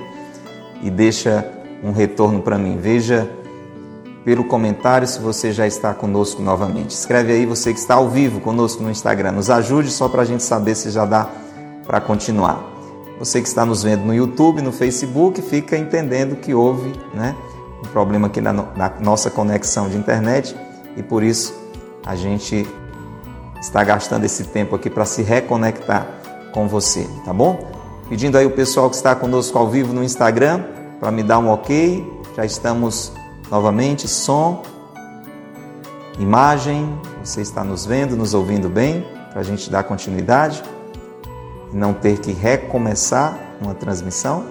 e 0.81 0.89
deixa 0.89 1.45
um 1.83 1.91
retorno 1.91 2.41
para 2.41 2.57
mim. 2.57 2.77
Veja 2.77 3.29
pelo 4.23 4.45
comentário 4.45 5.07
se 5.07 5.19
você 5.19 5.51
já 5.51 5.67
está 5.67 5.93
conosco 5.93 6.41
novamente. 6.41 6.91
Escreve 6.91 7.33
aí 7.33 7.45
você 7.45 7.73
que 7.73 7.79
está 7.79 7.95
ao 7.95 8.09
vivo 8.09 8.39
conosco 8.39 8.81
no 8.81 8.89
Instagram. 8.89 9.33
Nos 9.33 9.49
ajude 9.49 9.91
só 9.91 10.07
para 10.07 10.21
a 10.21 10.25
gente 10.25 10.43
saber 10.43 10.75
se 10.75 10.89
já 10.89 11.05
dá 11.05 11.29
para 11.85 11.99
continuar. 11.99 12.71
Você 13.19 13.41
que 13.41 13.47
está 13.47 13.65
nos 13.65 13.83
vendo 13.83 14.05
no 14.05 14.13
YouTube, 14.13 14.61
no 14.61 14.71
Facebook, 14.71 15.41
fica 15.41 15.77
entendendo 15.77 16.35
que 16.35 16.53
houve 16.53 16.93
né, 17.13 17.35
um 17.83 17.87
problema 17.89 18.27
aqui 18.27 18.41
na, 18.41 18.53
na 18.53 18.91
nossa 18.99 19.29
conexão 19.29 19.89
de 19.89 19.97
internet 19.97 20.55
e 20.97 21.03
por 21.03 21.21
isso 21.23 21.53
a 22.05 22.15
gente 22.15 22.67
está 23.65 23.83
gastando 23.83 24.25
esse 24.25 24.43
tempo 24.45 24.75
aqui 24.75 24.89
para 24.89 25.05
se 25.05 25.23
reconectar 25.23 26.07
com 26.53 26.67
você, 26.67 27.07
tá 27.25 27.33
bom? 27.33 27.71
Pedindo 28.09 28.37
aí 28.37 28.45
o 28.45 28.51
pessoal 28.51 28.89
que 28.89 28.95
está 28.95 29.15
conosco 29.15 29.57
ao 29.57 29.67
vivo 29.67 29.93
no 29.93 30.03
Instagram 30.03 30.63
para 30.99 31.09
me 31.09 31.23
dar 31.23 31.39
um 31.39 31.49
ok. 31.49 32.21
Já 32.35 32.45
estamos 32.45 33.11
Novamente, 33.53 34.07
som, 34.07 34.63
imagem, 36.17 36.99
você 37.23 37.41
está 37.41 37.63
nos 37.63 37.85
vendo, 37.85 38.15
nos 38.15 38.33
ouvindo 38.33 38.67
bem, 38.67 39.05
para 39.29 39.41
a 39.41 39.43
gente 39.43 39.69
dar 39.69 39.83
continuidade 39.83 40.63
e 41.71 41.75
não 41.75 41.93
ter 41.93 42.17
que 42.17 42.31
recomeçar 42.31 43.37
uma 43.61 43.75
transmissão. 43.75 44.45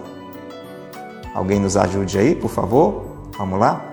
Alguém 1.35 1.59
nos 1.59 1.77
ajude 1.77 2.17
aí, 2.17 2.37
por 2.37 2.49
favor? 2.49 3.03
Vamos 3.37 3.59
lá? 3.59 3.91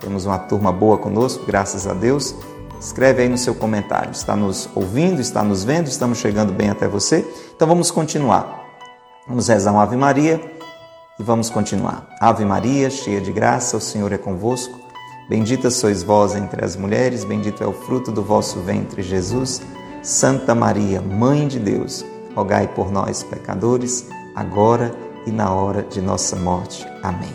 Temos 0.00 0.26
uma 0.26 0.38
turma 0.38 0.72
boa 0.72 0.98
conosco, 0.98 1.44
graças 1.46 1.86
a 1.86 1.92
Deus. 1.92 2.34
Escreve 2.80 3.22
aí 3.22 3.28
no 3.28 3.36
seu 3.36 3.54
comentário. 3.54 4.10
Está 4.10 4.34
nos 4.34 4.66
ouvindo, 4.74 5.20
está 5.20 5.44
nos 5.44 5.62
vendo, 5.62 5.86
estamos 5.86 6.16
chegando 6.16 6.50
bem 6.50 6.70
até 6.70 6.88
você. 6.88 7.28
Então 7.54 7.68
vamos 7.68 7.90
continuar. 7.90 8.64
Vamos 9.28 9.48
rezar 9.48 9.72
uma 9.72 9.82
Ave 9.82 9.96
Maria 9.96 10.40
e 11.18 11.22
vamos 11.22 11.50
continuar. 11.50 12.08
Ave 12.18 12.42
Maria, 12.42 12.88
cheia 12.88 13.20
de 13.20 13.30
graça, 13.30 13.76
o 13.76 13.80
Senhor 13.80 14.10
é 14.14 14.18
convosco. 14.18 14.80
Bendita 15.28 15.70
sois 15.70 16.02
vós 16.02 16.34
entre 16.34 16.64
as 16.64 16.74
mulheres, 16.74 17.22
bendito 17.22 17.62
é 17.62 17.66
o 17.66 17.72
fruto 17.72 18.10
do 18.10 18.22
vosso 18.22 18.60
ventre, 18.60 19.02
Jesus. 19.02 19.60
Santa 20.02 20.54
Maria, 20.54 21.02
Mãe 21.02 21.46
de 21.46 21.60
Deus, 21.60 22.02
rogai 22.34 22.66
por 22.66 22.90
nós, 22.90 23.22
pecadores, 23.22 24.08
agora 24.34 24.90
e 25.26 25.30
na 25.30 25.52
hora 25.52 25.82
de 25.82 26.00
nossa 26.00 26.34
morte. 26.34 26.88
Amém. 27.02 27.32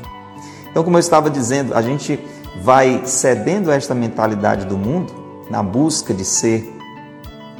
Então, 0.71 0.83
como 0.83 0.97
eu 0.97 0.99
estava 0.99 1.29
dizendo, 1.29 1.75
a 1.75 1.83
gente 1.83 2.19
vai 2.63 3.03
cedendo 3.05 3.69
a 3.69 3.75
esta 3.75 3.93
mentalidade 3.93 4.65
do 4.65 4.75
mundo 4.75 5.24
na 5.49 5.61
busca 5.61 6.13
de 6.13 6.25
ser 6.25 6.73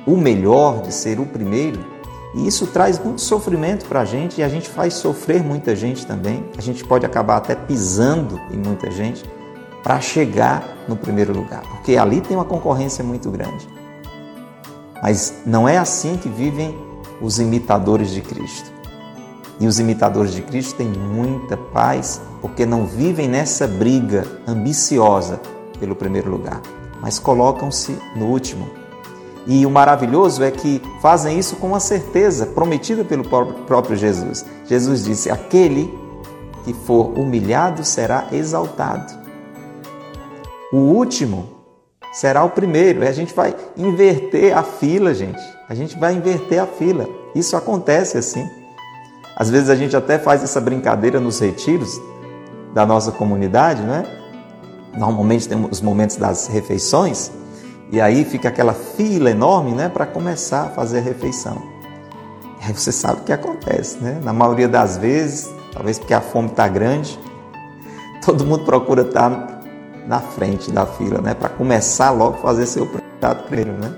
o 0.05 0.15
melhor, 0.15 0.81
de 0.81 0.93
ser 0.93 1.19
o 1.19 1.25
primeiro, 1.25 1.95
e 2.35 2.47
isso 2.47 2.67
traz 2.67 2.99
muito 2.99 3.21
sofrimento 3.21 3.85
para 3.85 4.01
a 4.01 4.05
gente 4.05 4.41
e 4.41 4.43
a 4.43 4.49
gente 4.49 4.67
faz 4.67 4.95
sofrer 4.95 5.41
muita 5.41 5.73
gente 5.73 6.05
também. 6.05 6.43
A 6.57 6.61
gente 6.61 6.83
pode 6.83 7.05
acabar 7.05 7.37
até 7.37 7.55
pisando 7.55 8.39
em 8.51 8.57
muita 8.57 8.91
gente 8.91 9.23
para 9.81 10.01
chegar 10.01 10.67
no 10.87 10.97
primeiro 10.97 11.31
lugar, 11.31 11.61
porque 11.61 11.95
ali 11.95 12.19
tem 12.19 12.35
uma 12.35 12.43
concorrência 12.43 13.03
muito 13.03 13.31
grande. 13.31 13.67
Mas 15.01 15.41
não 15.45 15.69
é 15.69 15.77
assim 15.77 16.17
que 16.17 16.27
vivem 16.27 16.77
os 17.21 17.39
imitadores 17.39 18.11
de 18.11 18.21
Cristo. 18.21 18.69
E 19.59 19.67
os 19.67 19.79
imitadores 19.79 20.33
de 20.33 20.41
Cristo 20.41 20.75
têm 20.75 20.87
muita 20.87 21.55
paz 21.55 22.21
porque 22.41 22.65
não 22.65 22.85
vivem 22.85 23.29
nessa 23.29 23.65
briga 23.65 24.27
ambiciosa 24.45 25.39
pelo 25.79 25.95
primeiro 25.95 26.29
lugar, 26.29 26.61
mas 27.01 27.19
colocam-se 27.19 27.97
no 28.15 28.25
último 28.25 28.85
e 29.47 29.65
o 29.65 29.69
maravilhoso 29.69 30.43
é 30.43 30.49
que 30.49 30.81
fazem 31.01 31.37
isso 31.37 31.57
com 31.57 31.67
uma 31.67 31.79
certeza 31.79 32.47
prometida 32.47 33.03
pelo 33.03 33.23
próprio 33.23 33.95
Jesus. 33.95 34.43
Jesus 34.65 35.03
disse: 35.03 35.29
Aquele 35.29 35.93
que 36.63 36.73
for 36.73 37.17
humilhado 37.17 37.83
será 37.83 38.27
exaltado. 38.31 39.13
O 40.73 40.77
último 40.77 41.47
será 42.11 42.43
o 42.43 42.49
primeiro. 42.49 43.03
E 43.03 43.07
a 43.07 43.11
gente 43.11 43.35
vai 43.35 43.55
inverter 43.77 44.57
a 44.57 44.63
fila, 44.63 45.13
gente. 45.13 45.41
A 45.69 45.75
gente 45.75 45.97
vai 45.97 46.13
inverter 46.13 46.59
a 46.59 46.65
fila. 46.65 47.07
Isso 47.35 47.55
acontece 47.55 48.17
assim. 48.17 48.49
Às 49.35 49.49
vezes 49.49 49.69
a 49.69 49.75
gente 49.75 49.95
até 49.95 50.17
faz 50.17 50.43
essa 50.43 50.59
brincadeira 50.59 51.19
nos 51.19 51.39
retiros 51.39 52.01
da 52.73 52.85
nossa 52.85 53.11
comunidade, 53.11 53.83
né? 53.83 54.05
Normalmente 54.97 55.47
temos 55.47 55.71
os 55.71 55.81
momentos 55.81 56.15
das 56.15 56.47
refeições 56.47 57.31
e 57.91 58.01
aí 58.01 58.25
fica 58.25 58.49
aquela 58.49 58.73
fila 58.73 59.29
enorme 59.29 59.71
né, 59.71 59.89
para 59.89 60.05
começar 60.05 60.63
a 60.63 60.69
fazer 60.69 60.99
a 60.99 61.01
refeição. 61.01 61.61
Aí 62.61 62.73
você 62.73 62.91
sabe 62.91 63.21
o 63.21 63.23
que 63.23 63.31
acontece, 63.31 63.97
né? 63.99 64.19
Na 64.23 64.33
maioria 64.33 64.67
das 64.67 64.97
vezes, 64.97 65.53
talvez 65.71 65.99
porque 65.99 66.15
a 66.15 66.21
fome 66.21 66.47
está 66.47 66.67
grande, 66.67 67.19
todo 68.25 68.43
mundo 68.43 68.65
procura 68.65 69.03
estar 69.03 69.29
tá 69.29 69.61
na 70.07 70.19
frente 70.19 70.71
da 70.71 70.85
fila, 70.85 71.21
né? 71.21 71.35
Para 71.35 71.49
começar 71.49 72.09
logo 72.09 72.37
a 72.37 72.41
fazer 72.41 72.65
seu 72.65 72.87
prato 73.19 73.43
primeiro, 73.43 73.73
né? 73.73 73.93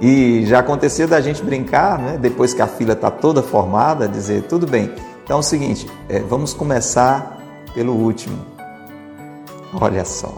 E 0.00 0.46
já 0.46 0.60
aconteceu 0.60 1.08
da 1.08 1.20
gente 1.20 1.42
brincar, 1.42 1.98
né? 1.98 2.18
Depois 2.18 2.54
que 2.54 2.62
a 2.62 2.68
fila 2.68 2.92
está 2.92 3.10
toda 3.10 3.42
formada, 3.42 4.08
dizer 4.08 4.44
tudo 4.44 4.66
bem. 4.66 4.94
Então 5.24 5.36
é 5.36 5.40
o 5.40 5.42
seguinte, 5.42 5.90
é, 6.08 6.20
vamos 6.20 6.54
começar 6.54 7.36
pelo 7.74 7.92
último. 7.92 8.49
Olha 9.74 10.04
só. 10.04 10.32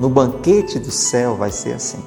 No 0.00 0.08
banquete 0.08 0.78
do 0.78 0.90
céu 0.90 1.36
vai 1.36 1.50
ser 1.50 1.74
assim. 1.74 2.02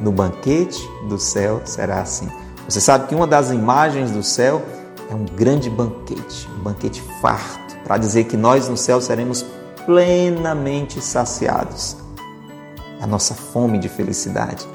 no 0.00 0.10
banquete 0.10 0.88
do 1.08 1.18
céu 1.18 1.60
será 1.64 2.00
assim. 2.00 2.28
Você 2.66 2.80
sabe 2.80 3.06
que 3.06 3.14
uma 3.14 3.26
das 3.26 3.50
imagens 3.50 4.10
do 4.10 4.22
céu 4.22 4.62
é 5.10 5.14
um 5.14 5.24
grande 5.24 5.68
banquete, 5.68 6.48
um 6.58 6.62
banquete 6.62 7.02
farto, 7.20 7.76
para 7.84 7.98
dizer 7.98 8.24
que 8.24 8.36
nós 8.36 8.68
no 8.68 8.76
céu 8.76 9.00
seremos 9.00 9.44
plenamente 9.84 11.00
saciados. 11.02 11.96
A 13.00 13.06
nossa 13.06 13.34
fome 13.34 13.78
de 13.78 13.88
felicidade, 13.88 14.66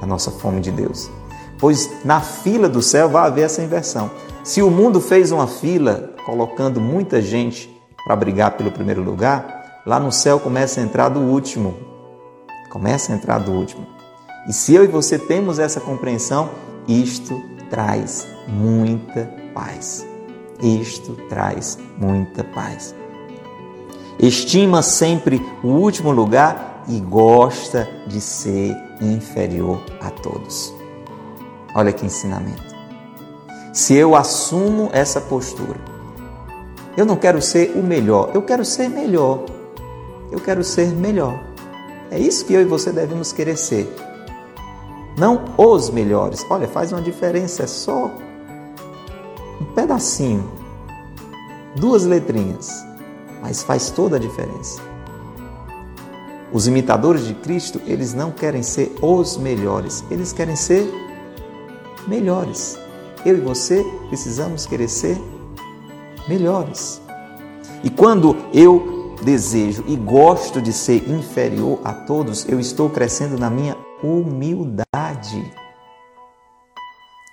a 0.00 0.06
nossa 0.06 0.30
fome 0.30 0.60
de 0.60 0.70
Deus. 0.70 1.10
Pois 1.58 2.04
na 2.04 2.20
fila 2.20 2.68
do 2.68 2.82
céu 2.82 3.08
vai 3.08 3.26
haver 3.26 3.42
essa 3.46 3.62
inversão. 3.62 4.10
Se 4.44 4.62
o 4.62 4.70
mundo 4.70 5.00
fez 5.00 5.32
uma 5.32 5.46
fila 5.46 6.10
colocando 6.26 6.80
muita 6.80 7.22
gente 7.22 7.68
para 8.04 8.16
brigar 8.16 8.52
pelo 8.56 8.70
primeiro 8.70 9.02
lugar, 9.02 9.61
lá 9.86 9.98
no 9.98 10.12
céu 10.12 10.38
começa 10.38 10.80
a 10.80 10.84
entrar 10.84 11.08
do 11.08 11.20
último. 11.20 11.74
Começa 12.70 13.12
a 13.12 13.16
entrar 13.16 13.38
do 13.38 13.52
último. 13.52 13.86
E 14.48 14.52
se 14.52 14.74
eu 14.74 14.84
e 14.84 14.88
você 14.88 15.18
temos 15.18 15.58
essa 15.58 15.80
compreensão, 15.80 16.50
isto 16.88 17.40
traz 17.70 18.26
muita 18.48 19.32
paz. 19.54 20.06
Isto 20.60 21.14
traz 21.28 21.78
muita 21.98 22.44
paz. 22.44 22.94
Estima 24.18 24.82
sempre 24.82 25.40
o 25.62 25.68
último 25.68 26.10
lugar 26.10 26.84
e 26.88 27.00
gosta 27.00 27.88
de 28.06 28.20
ser 28.20 28.76
inferior 29.00 29.82
a 30.00 30.10
todos. 30.10 30.72
Olha 31.74 31.92
que 31.92 32.06
ensinamento. 32.06 32.72
Se 33.72 33.94
eu 33.94 34.14
assumo 34.14 34.90
essa 34.92 35.20
postura, 35.20 35.80
eu 36.96 37.06
não 37.06 37.16
quero 37.16 37.40
ser 37.40 37.72
o 37.74 37.82
melhor, 37.82 38.30
eu 38.34 38.42
quero 38.42 38.64
ser 38.64 38.88
melhor. 38.88 39.44
Eu 40.32 40.40
quero 40.40 40.64
ser 40.64 40.88
melhor. 40.88 41.40
É 42.10 42.18
isso 42.18 42.44
que 42.44 42.54
eu 42.54 42.60
e 42.60 42.64
você 42.64 42.90
devemos 42.90 43.32
querer 43.32 43.56
ser 43.56 43.88
não 45.16 45.44
os 45.56 45.90
melhores. 45.90 46.44
Olha, 46.48 46.66
faz 46.66 46.92
uma 46.92 47.02
diferença, 47.02 47.64
é 47.64 47.66
só 47.66 48.10
um 49.60 49.64
pedacinho, 49.74 50.50
duas 51.76 52.04
letrinhas, 52.04 52.84
mas 53.40 53.62
faz 53.62 53.90
toda 53.90 54.16
a 54.16 54.18
diferença. 54.18 54.80
Os 56.52 56.66
imitadores 56.66 57.26
de 57.26 57.34
Cristo, 57.34 57.80
eles 57.86 58.12
não 58.12 58.30
querem 58.30 58.62
ser 58.62 58.94
os 59.00 59.38
melhores, 59.38 60.04
eles 60.10 60.32
querem 60.32 60.56
ser 60.56 60.86
melhores. 62.06 62.78
Eu 63.24 63.38
e 63.38 63.40
você 63.40 63.82
precisamos 64.08 64.66
querer 64.66 64.88
ser 64.88 65.16
melhores. 66.28 67.00
E 67.82 67.88
quando 67.88 68.36
eu 68.52 68.91
desejo 69.22 69.84
e 69.86 69.96
gosto 69.96 70.60
de 70.60 70.72
ser 70.72 71.08
inferior 71.08 71.80
a 71.84 71.92
todos, 71.92 72.46
eu 72.48 72.60
estou 72.60 72.90
crescendo 72.90 73.38
na 73.38 73.48
minha 73.48 73.76
humildade. 74.02 75.52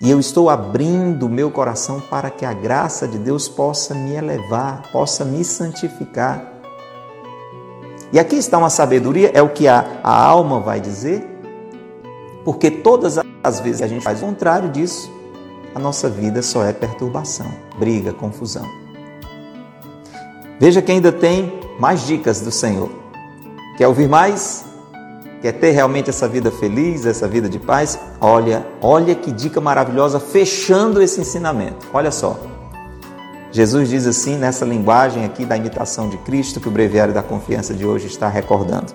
E 0.02 0.10
eu 0.10 0.20
estou 0.20 0.50
abrindo 0.50 1.28
meu 1.28 1.52
coração 1.52 2.00
para 2.00 2.30
que 2.30 2.46
a 2.46 2.54
graça 2.54 3.06
de 3.06 3.18
Deus 3.18 3.50
possa 3.50 3.94
me 3.94 4.14
elevar, 4.14 4.90
possa 4.94 5.26
me 5.26 5.44
santificar. 5.44 6.54
E 8.14 8.18
aqui 8.20 8.38
está 8.38 8.58
uma 8.58 8.70
sabedoria, 8.70 9.30
é 9.34 9.42
o 9.42 9.50
que 9.50 9.68
a, 9.68 10.00
a 10.02 10.24
alma 10.24 10.60
vai 10.60 10.80
dizer, 10.80 11.28
porque 12.46 12.72
todas 12.72 13.20
as 13.44 13.60
vezes 13.60 13.80
que 13.80 13.84
a 13.84 13.88
gente 13.88 14.04
faz 14.04 14.24
o 14.24 14.26
contrário 14.26 14.70
disso, 14.70 15.12
a 15.76 15.80
nossa 15.80 16.10
vida 16.10 16.42
só 16.42 16.64
é 16.64 16.72
perturbação, 16.72 17.52
briga, 17.78 18.14
confusão. 18.14 18.66
Veja 20.60 20.82
que 20.82 20.92
ainda 20.92 21.12
tem 21.12 21.60
mais 21.80 22.06
dicas 22.06 22.42
do 22.42 22.52
Senhor. 22.52 22.90
Quer 23.78 23.88
ouvir 23.88 24.10
mais? 24.10 24.66
Quer 25.42 25.54
ter 25.54 25.72
realmente 25.72 26.10
essa 26.10 26.28
vida 26.28 26.52
feliz, 26.52 27.06
essa 27.06 27.26
vida 27.28 27.48
de 27.48 27.58
paz? 27.58 27.98
Olha, 28.20 28.68
olha 28.82 29.16
que 29.16 29.32
dica 29.32 29.62
maravilhosa 29.62 30.20
fechando 30.20 31.02
esse 31.02 31.22
ensinamento. 31.22 31.88
Olha 31.94 32.12
só. 32.12 32.38
Jesus 33.52 33.90
diz 33.90 34.06
assim 34.06 34.38
nessa 34.38 34.66
linguagem 34.66 35.24
aqui 35.24 35.46
da 35.46 35.56
imitação 35.56 36.10
de 36.10 36.18
Cristo 36.18 36.60
que 36.60 36.68
o 36.68 36.72
breviário 36.72 37.14
da 37.14 37.24
confiança 37.24 37.74
de 37.74 37.86
hoje 37.86 38.08
está 38.08 38.28
recordando. 38.28 38.94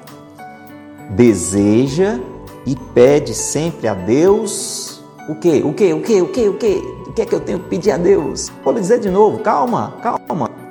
Deseja 1.10 2.20
e 2.66 2.76
pede 2.76 3.34
sempre 3.34 3.88
a 3.88 3.94
Deus 3.94 5.02
o 5.28 5.34
quê? 5.34 5.62
O 5.64 5.72
quê? 5.72 5.94
O 5.94 6.02
quê? 6.02 6.20
O 6.20 6.28
quê? 6.28 6.48
O 6.48 6.54
quê? 6.54 6.82
O 7.06 7.12
que 7.12 7.22
é 7.22 7.26
que 7.26 7.34
eu 7.34 7.40
tenho 7.40 7.58
que 7.60 7.68
pedir 7.70 7.92
a 7.92 7.96
Deus? 7.96 8.52
Vou 8.62 8.74
lhe 8.74 8.80
dizer 8.80 9.00
de 9.00 9.10
novo, 9.10 9.38
calma, 9.38 9.94
calma. 10.02 10.63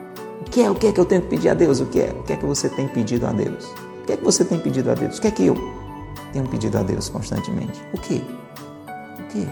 Que 0.54 0.62
é? 0.62 0.70
O 0.70 0.76
que 0.76 0.86
é 0.86 0.92
que 0.92 1.00
eu 1.00 1.06
tenho 1.06 1.24
que 1.24 1.30
pedir 1.30 1.50
a 1.50 1.56
Deus? 1.56 1.80
O 1.80 1.88
que 1.88 2.00
é? 2.00 2.12
O 2.12 2.22
que 2.22 2.34
é 2.34 2.38
que 2.38 2.46
você 2.46 2.70
tem 2.70 2.88
pedido 2.88 3.26
a 3.26 3.32
Deus? 3.32 3.74
O 4.02 4.06
que 4.06 4.14
é 4.14 4.18
que 4.18 4.24
você 4.24 4.46
tem 4.46 4.60
pedido 4.60 4.92
a 4.92 4.94
Deus? 4.94 5.18
O 5.18 5.22
que 5.22 5.28
é 5.28 5.32
que 5.32 5.48
eu 5.48 5.56
tenho 6.32 6.48
pedido 6.48 6.78
a 6.78 6.84
Deus 6.84 7.10
constantemente? 7.10 7.82
O 7.92 7.98
que? 7.98 8.24
O 9.18 9.24
que? 9.30 9.50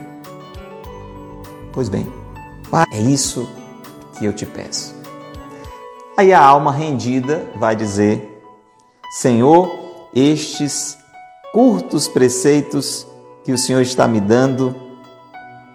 Pois 1.73 1.89
bem, 1.89 2.05
é 2.93 2.99
isso 2.99 3.49
que 4.19 4.25
eu 4.25 4.31
te 4.31 4.45
peço. 4.45 4.93
Aí 6.15 6.31
a 6.31 6.39
alma 6.39 6.71
rendida 6.71 7.49
vai 7.55 7.75
dizer: 7.75 8.43
Senhor, 9.19 9.71
estes 10.13 10.95
curtos 11.51 12.07
preceitos 12.07 13.07
que 13.43 13.51
o 13.51 13.57
Senhor 13.57 13.81
está 13.81 14.07
me 14.07 14.21
dando 14.21 14.75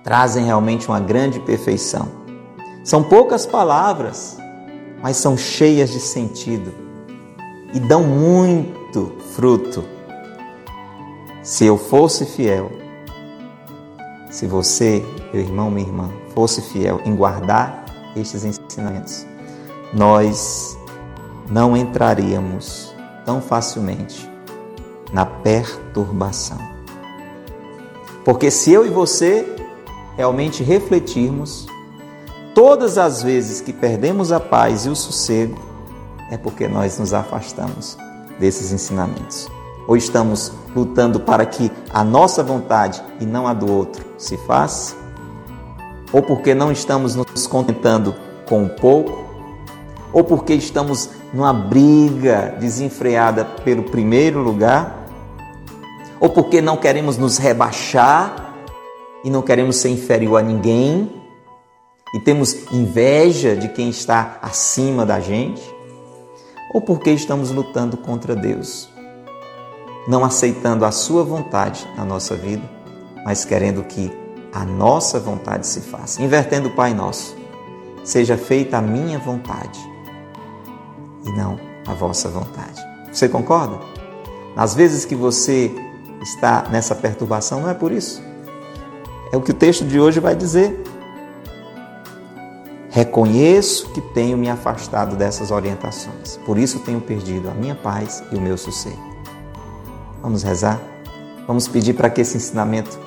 trazem 0.04 0.44
realmente 0.44 0.86
uma 0.86 1.00
grande 1.00 1.40
perfeição. 1.40 2.08
São 2.84 3.02
poucas 3.02 3.44
palavras, 3.44 4.38
mas 5.06 5.18
são 5.18 5.38
cheias 5.38 5.90
de 5.90 6.00
sentido 6.00 6.74
e 7.72 7.78
dão 7.78 8.02
muito 8.02 9.12
fruto. 9.36 9.84
Se 11.44 11.64
eu 11.64 11.78
fosse 11.78 12.26
fiel, 12.26 12.72
se 14.28 14.48
você, 14.48 15.06
meu 15.32 15.42
irmão, 15.44 15.70
minha 15.70 15.86
irmã, 15.86 16.10
fosse 16.34 16.60
fiel 16.60 17.00
em 17.04 17.14
guardar 17.14 17.84
estes 18.16 18.44
ensinamentos, 18.44 19.24
nós 19.94 20.76
não 21.48 21.76
entraríamos 21.76 22.92
tão 23.24 23.40
facilmente 23.40 24.28
na 25.12 25.24
perturbação. 25.24 26.58
Porque 28.24 28.50
se 28.50 28.72
eu 28.72 28.84
e 28.84 28.88
você 28.88 29.46
realmente 30.16 30.64
refletirmos, 30.64 31.68
todas 32.56 32.96
as 32.96 33.22
vezes 33.22 33.60
que 33.60 33.70
perdemos 33.70 34.32
a 34.32 34.40
paz 34.40 34.86
e 34.86 34.88
o 34.88 34.96
sossego, 34.96 35.58
é 36.30 36.38
porque 36.38 36.66
nós 36.66 36.98
nos 36.98 37.12
afastamos 37.12 37.98
desses 38.40 38.72
ensinamentos. 38.72 39.46
Ou 39.86 39.94
estamos 39.94 40.50
lutando 40.74 41.20
para 41.20 41.44
que 41.44 41.70
a 41.92 42.02
nossa 42.02 42.42
vontade 42.42 43.02
e 43.20 43.26
não 43.26 43.46
a 43.46 43.52
do 43.52 43.70
outro 43.70 44.06
se 44.16 44.38
faça, 44.38 44.96
ou 46.10 46.22
porque 46.22 46.54
não 46.54 46.72
estamos 46.72 47.14
nos 47.14 47.46
contentando 47.46 48.14
com 48.48 48.62
um 48.62 48.68
pouco, 48.70 49.26
ou 50.10 50.24
porque 50.24 50.54
estamos 50.54 51.10
numa 51.34 51.52
briga 51.52 52.56
desenfreada 52.58 53.44
pelo 53.44 53.82
primeiro 53.82 54.40
lugar, 54.40 55.06
ou 56.18 56.30
porque 56.30 56.62
não 56.62 56.78
queremos 56.78 57.18
nos 57.18 57.36
rebaixar 57.36 58.54
e 59.22 59.28
não 59.28 59.42
queremos 59.42 59.76
ser 59.76 59.90
inferior 59.90 60.40
a 60.40 60.42
ninguém 60.42 61.15
e 62.14 62.20
temos 62.20 62.70
inveja 62.72 63.56
de 63.56 63.68
quem 63.68 63.88
está 63.88 64.38
acima 64.42 65.04
da 65.04 65.20
gente 65.20 65.62
ou 66.72 66.80
porque 66.80 67.10
estamos 67.10 67.50
lutando 67.50 67.96
contra 67.96 68.34
Deus, 68.34 68.88
não 70.06 70.24
aceitando 70.24 70.84
a 70.84 70.90
Sua 70.90 71.24
vontade 71.24 71.86
na 71.96 72.04
nossa 72.04 72.34
vida, 72.34 72.62
mas 73.24 73.44
querendo 73.44 73.82
que 73.84 74.12
a 74.52 74.64
nossa 74.64 75.18
vontade 75.18 75.66
se 75.66 75.80
faça. 75.80 76.22
Invertendo 76.22 76.68
o 76.68 76.74
Pai 76.74 76.94
Nosso, 76.94 77.36
seja 78.04 78.36
feita 78.36 78.78
a 78.78 78.82
minha 78.82 79.18
vontade 79.18 79.78
e 81.24 81.30
não 81.30 81.58
a 81.86 81.92
vossa 81.92 82.28
vontade. 82.28 82.80
Você 83.12 83.28
concorda? 83.28 83.78
Nas 84.54 84.74
vezes 84.74 85.04
que 85.04 85.14
você 85.14 85.70
está 86.22 86.66
nessa 86.70 86.94
perturbação, 86.94 87.60
não 87.60 87.70
é 87.70 87.74
por 87.74 87.92
isso. 87.92 88.22
É 89.32 89.36
o 89.36 89.42
que 89.42 89.50
o 89.50 89.54
texto 89.54 89.84
de 89.84 90.00
hoje 90.00 90.20
vai 90.20 90.34
dizer. 90.34 90.82
Reconheço 92.96 93.90
que 93.90 94.00
tenho 94.00 94.38
me 94.38 94.48
afastado 94.48 95.16
dessas 95.16 95.50
orientações, 95.50 96.38
por 96.46 96.56
isso 96.56 96.78
tenho 96.78 96.98
perdido 96.98 97.50
a 97.50 97.52
minha 97.52 97.74
paz 97.74 98.24
e 98.32 98.36
o 98.36 98.40
meu 98.40 98.56
sossego. 98.56 98.96
Vamos 100.22 100.42
rezar? 100.42 100.80
Vamos 101.46 101.68
pedir 101.68 101.92
para 101.92 102.08
que 102.08 102.22
esse 102.22 102.38
ensinamento 102.38 102.98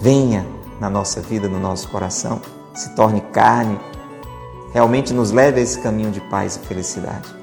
venha 0.00 0.46
na 0.78 0.88
nossa 0.88 1.20
vida, 1.20 1.48
no 1.48 1.58
nosso 1.58 1.88
coração, 1.88 2.40
se 2.72 2.94
torne 2.94 3.20
carne, 3.32 3.80
realmente 4.72 5.12
nos 5.12 5.32
leve 5.32 5.58
a 5.58 5.62
esse 5.64 5.80
caminho 5.80 6.12
de 6.12 6.20
paz 6.20 6.54
e 6.54 6.60
felicidade. 6.60 7.34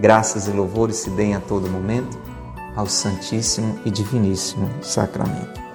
Graças 0.00 0.48
e 0.48 0.50
louvores 0.50 0.96
se 0.96 1.10
deem 1.10 1.34
a 1.34 1.40
todo 1.40 1.68
momento 1.68 2.16
ao 2.74 2.86
Santíssimo 2.86 3.78
e 3.84 3.90
Diviníssimo 3.90 4.70
Sacramento. 4.80 5.65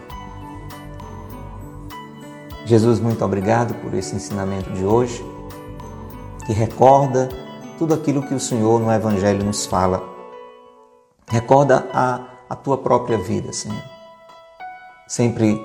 Jesus, 2.66 3.00
muito 3.00 3.24
obrigado 3.26 3.74
por 3.76 3.94
esse 3.94 4.16
ensinamento 4.16 4.72
de 4.72 4.86
hoje, 4.86 5.26
que 6.46 6.54
recorda 6.54 7.30
tudo 7.78 7.94
aquilo 7.94 8.22
que 8.24 8.34
o 8.34 8.40
Senhor 8.40 8.80
no 8.80 8.92
Evangelho 8.92 9.44
nos 9.44 9.66
fala. 9.66 10.04
Recorda 11.28 11.88
a, 11.94 12.22
a 12.50 12.56
tua 12.56 12.78
própria 12.78 13.18
vida, 13.18 13.52
Senhor. 13.52 13.82
sempre 15.08 15.62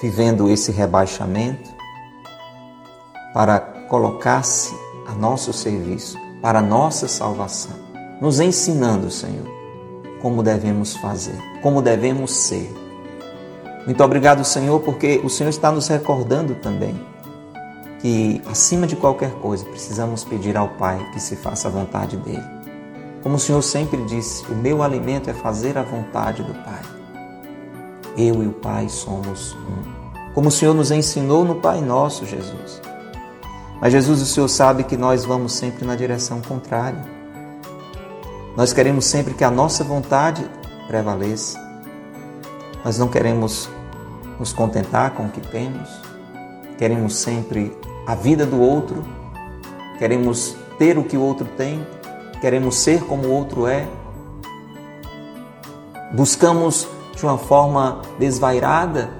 vivendo 0.00 0.50
esse 0.50 0.70
rebaixamento 0.70 1.70
para 3.32 3.58
colocar-se 3.88 4.74
a 5.06 5.12
nosso 5.12 5.52
serviço, 5.52 6.18
para 6.42 6.58
a 6.58 6.62
nossa 6.62 7.08
salvação, 7.08 7.76
nos 8.20 8.40
ensinando, 8.40 9.10
Senhor, 9.10 9.46
como 10.20 10.42
devemos 10.42 10.96
fazer, 10.96 11.36
como 11.62 11.80
devemos 11.82 12.32
ser. 12.32 12.85
Muito 13.86 14.02
obrigado, 14.02 14.44
Senhor, 14.44 14.80
porque 14.80 15.20
o 15.22 15.30
Senhor 15.30 15.48
está 15.48 15.70
nos 15.70 15.86
recordando 15.86 16.56
também 16.56 17.00
que, 18.00 18.42
acima 18.50 18.84
de 18.84 18.96
qualquer 18.96 19.30
coisa, 19.34 19.64
precisamos 19.64 20.24
pedir 20.24 20.56
ao 20.56 20.70
Pai 20.70 20.98
que 21.12 21.20
se 21.20 21.36
faça 21.36 21.68
a 21.68 21.70
vontade 21.70 22.16
dele. 22.16 22.42
Como 23.22 23.36
o 23.36 23.38
Senhor 23.38 23.62
sempre 23.62 24.02
disse, 24.04 24.44
o 24.50 24.56
meu 24.56 24.82
alimento 24.82 25.30
é 25.30 25.32
fazer 25.32 25.78
a 25.78 25.82
vontade 25.82 26.42
do 26.42 26.52
Pai. 26.52 26.82
Eu 28.16 28.42
e 28.42 28.48
o 28.48 28.52
Pai 28.52 28.88
somos 28.88 29.54
um. 29.54 30.32
Como 30.34 30.48
o 30.48 30.52
Senhor 30.52 30.74
nos 30.74 30.90
ensinou 30.90 31.44
no 31.44 31.54
Pai 31.56 31.80
Nosso, 31.80 32.26
Jesus. 32.26 32.82
Mas, 33.80 33.92
Jesus, 33.92 34.20
o 34.20 34.26
Senhor 34.26 34.48
sabe 34.48 34.82
que 34.82 34.96
nós 34.96 35.24
vamos 35.24 35.52
sempre 35.52 35.84
na 35.84 35.94
direção 35.94 36.40
contrária. 36.40 37.04
Nós 38.56 38.72
queremos 38.72 39.04
sempre 39.04 39.32
que 39.32 39.44
a 39.44 39.50
nossa 39.50 39.84
vontade 39.84 40.44
prevaleça. 40.88 41.60
Nós 42.84 42.98
não 42.98 43.08
queremos 43.08 43.68
nos 44.38 44.52
contentar 44.52 45.12
com 45.12 45.24
o 45.24 45.28
que 45.28 45.40
temos. 45.40 45.88
Queremos 46.78 47.16
sempre 47.16 47.76
a 48.06 48.14
vida 48.14 48.44
do 48.44 48.60
outro. 48.60 49.04
Queremos 49.98 50.56
ter 50.78 50.98
o 50.98 51.04
que 51.04 51.16
o 51.16 51.22
outro 51.22 51.46
tem. 51.56 51.86
Queremos 52.40 52.76
ser 52.76 53.02
como 53.04 53.28
o 53.28 53.32
outro 53.32 53.66
é. 53.66 53.86
Buscamos 56.12 56.86
de 57.14 57.24
uma 57.24 57.38
forma 57.38 58.02
desvairada 58.18 59.10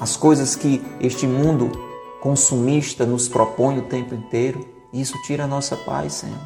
as 0.00 0.16
coisas 0.16 0.54
que 0.54 0.84
este 1.00 1.26
mundo 1.26 1.70
consumista 2.20 3.06
nos 3.06 3.28
propõe 3.28 3.78
o 3.78 3.82
tempo 3.82 4.14
inteiro. 4.14 4.66
Isso 4.92 5.14
tira 5.22 5.44
a 5.44 5.46
nossa 5.46 5.76
paz, 5.76 6.14
Senhor. 6.14 6.38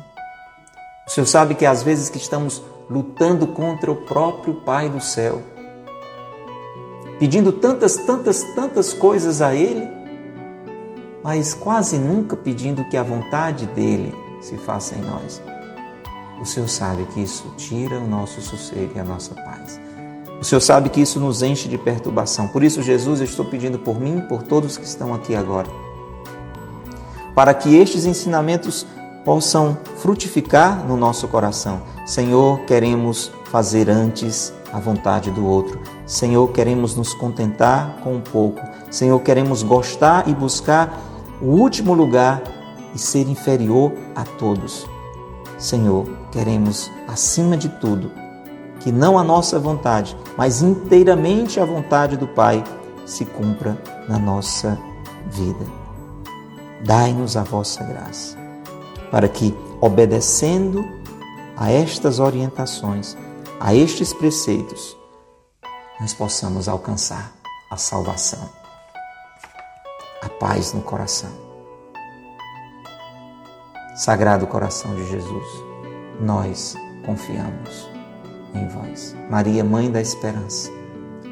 O 1.06 1.10
Senhor 1.10 1.26
sabe 1.26 1.54
que 1.54 1.66
às 1.66 1.82
vezes 1.82 2.08
que 2.08 2.18
estamos 2.18 2.62
lutando 2.88 3.46
contra 3.48 3.90
o 3.90 3.96
próprio 3.96 4.54
Pai 4.54 4.88
do 4.88 5.00
céu, 5.00 5.42
pedindo 7.20 7.52
tantas, 7.52 7.96
tantas, 7.98 8.42
tantas 8.54 8.94
coisas 8.94 9.42
a 9.42 9.54
Ele, 9.54 9.86
mas 11.22 11.52
quase 11.52 11.98
nunca 11.98 12.34
pedindo 12.34 12.82
que 12.86 12.96
a 12.96 13.02
vontade 13.02 13.66
dele 13.66 14.14
se 14.40 14.56
faça 14.56 14.94
em 14.94 15.02
nós. 15.02 15.42
O 16.40 16.46
Senhor 16.46 16.66
sabe 16.66 17.04
que 17.04 17.20
isso 17.20 17.52
tira 17.58 17.98
o 17.98 18.08
nosso 18.08 18.40
sossego 18.40 18.92
e 18.96 18.98
a 18.98 19.04
nossa 19.04 19.34
paz. 19.34 19.78
O 20.40 20.44
Senhor 20.44 20.62
sabe 20.62 20.88
que 20.88 21.02
isso 21.02 21.20
nos 21.20 21.42
enche 21.42 21.68
de 21.68 21.76
perturbação. 21.76 22.48
Por 22.48 22.64
isso, 22.64 22.82
Jesus, 22.82 23.20
eu 23.20 23.26
estou 23.26 23.44
pedindo 23.44 23.78
por 23.78 24.00
mim 24.00 24.22
por 24.26 24.42
todos 24.42 24.78
que 24.78 24.86
estão 24.86 25.12
aqui 25.12 25.36
agora, 25.36 25.68
para 27.34 27.52
que 27.52 27.76
estes 27.76 28.06
ensinamentos 28.06 28.86
possam 29.26 29.76
frutificar 29.98 30.86
no 30.86 30.96
nosso 30.96 31.28
coração. 31.28 31.82
Senhor, 32.06 32.60
queremos 32.60 33.30
fazer 33.50 33.90
antes 33.90 34.52
a 34.72 34.78
vontade 34.78 35.30
do 35.30 35.44
outro. 35.44 35.80
Senhor, 36.06 36.48
queremos 36.52 36.94
nos 36.94 37.12
contentar 37.12 37.96
com 38.02 38.14
um 38.14 38.20
pouco. 38.20 38.60
Senhor, 38.90 39.18
queremos 39.20 39.62
gostar 39.62 40.28
e 40.28 40.34
buscar 40.34 41.00
o 41.42 41.46
último 41.46 41.92
lugar 41.92 42.42
e 42.94 42.98
ser 42.98 43.28
inferior 43.28 43.92
a 44.14 44.24
todos. 44.24 44.86
Senhor, 45.58 46.06
queremos, 46.30 46.90
acima 47.08 47.56
de 47.56 47.68
tudo, 47.68 48.10
que 48.78 48.92
não 48.92 49.18
a 49.18 49.24
nossa 49.24 49.58
vontade, 49.58 50.16
mas 50.36 50.62
inteiramente 50.62 51.58
a 51.60 51.64
vontade 51.64 52.16
do 52.16 52.28
Pai 52.28 52.62
se 53.04 53.24
cumpra 53.24 53.76
na 54.08 54.18
nossa 54.18 54.78
vida. 55.26 55.66
Dai-nos 56.84 57.36
a 57.36 57.42
vossa 57.42 57.84
graça, 57.84 58.38
para 59.10 59.28
que, 59.28 59.54
obedecendo 59.80 60.84
a 61.56 61.70
estas 61.70 62.20
orientações, 62.20 63.16
a 63.60 63.74
estes 63.74 64.14
preceitos, 64.14 64.96
nós 66.00 66.14
possamos 66.14 66.66
alcançar 66.66 67.30
a 67.70 67.76
salvação, 67.76 68.48
a 70.22 70.28
paz 70.30 70.72
no 70.72 70.80
coração. 70.80 71.30
Sagrado 73.94 74.46
coração 74.46 74.94
de 74.96 75.06
Jesus, 75.06 75.46
nós 76.18 76.74
confiamos 77.04 77.90
em 78.54 78.66
vós. 78.68 79.14
Maria, 79.28 79.62
Mãe 79.62 79.90
da 79.92 80.00
Esperança, 80.00 80.70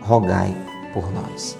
rogai 0.02 0.54
por 0.92 1.10
nós. 1.10 1.56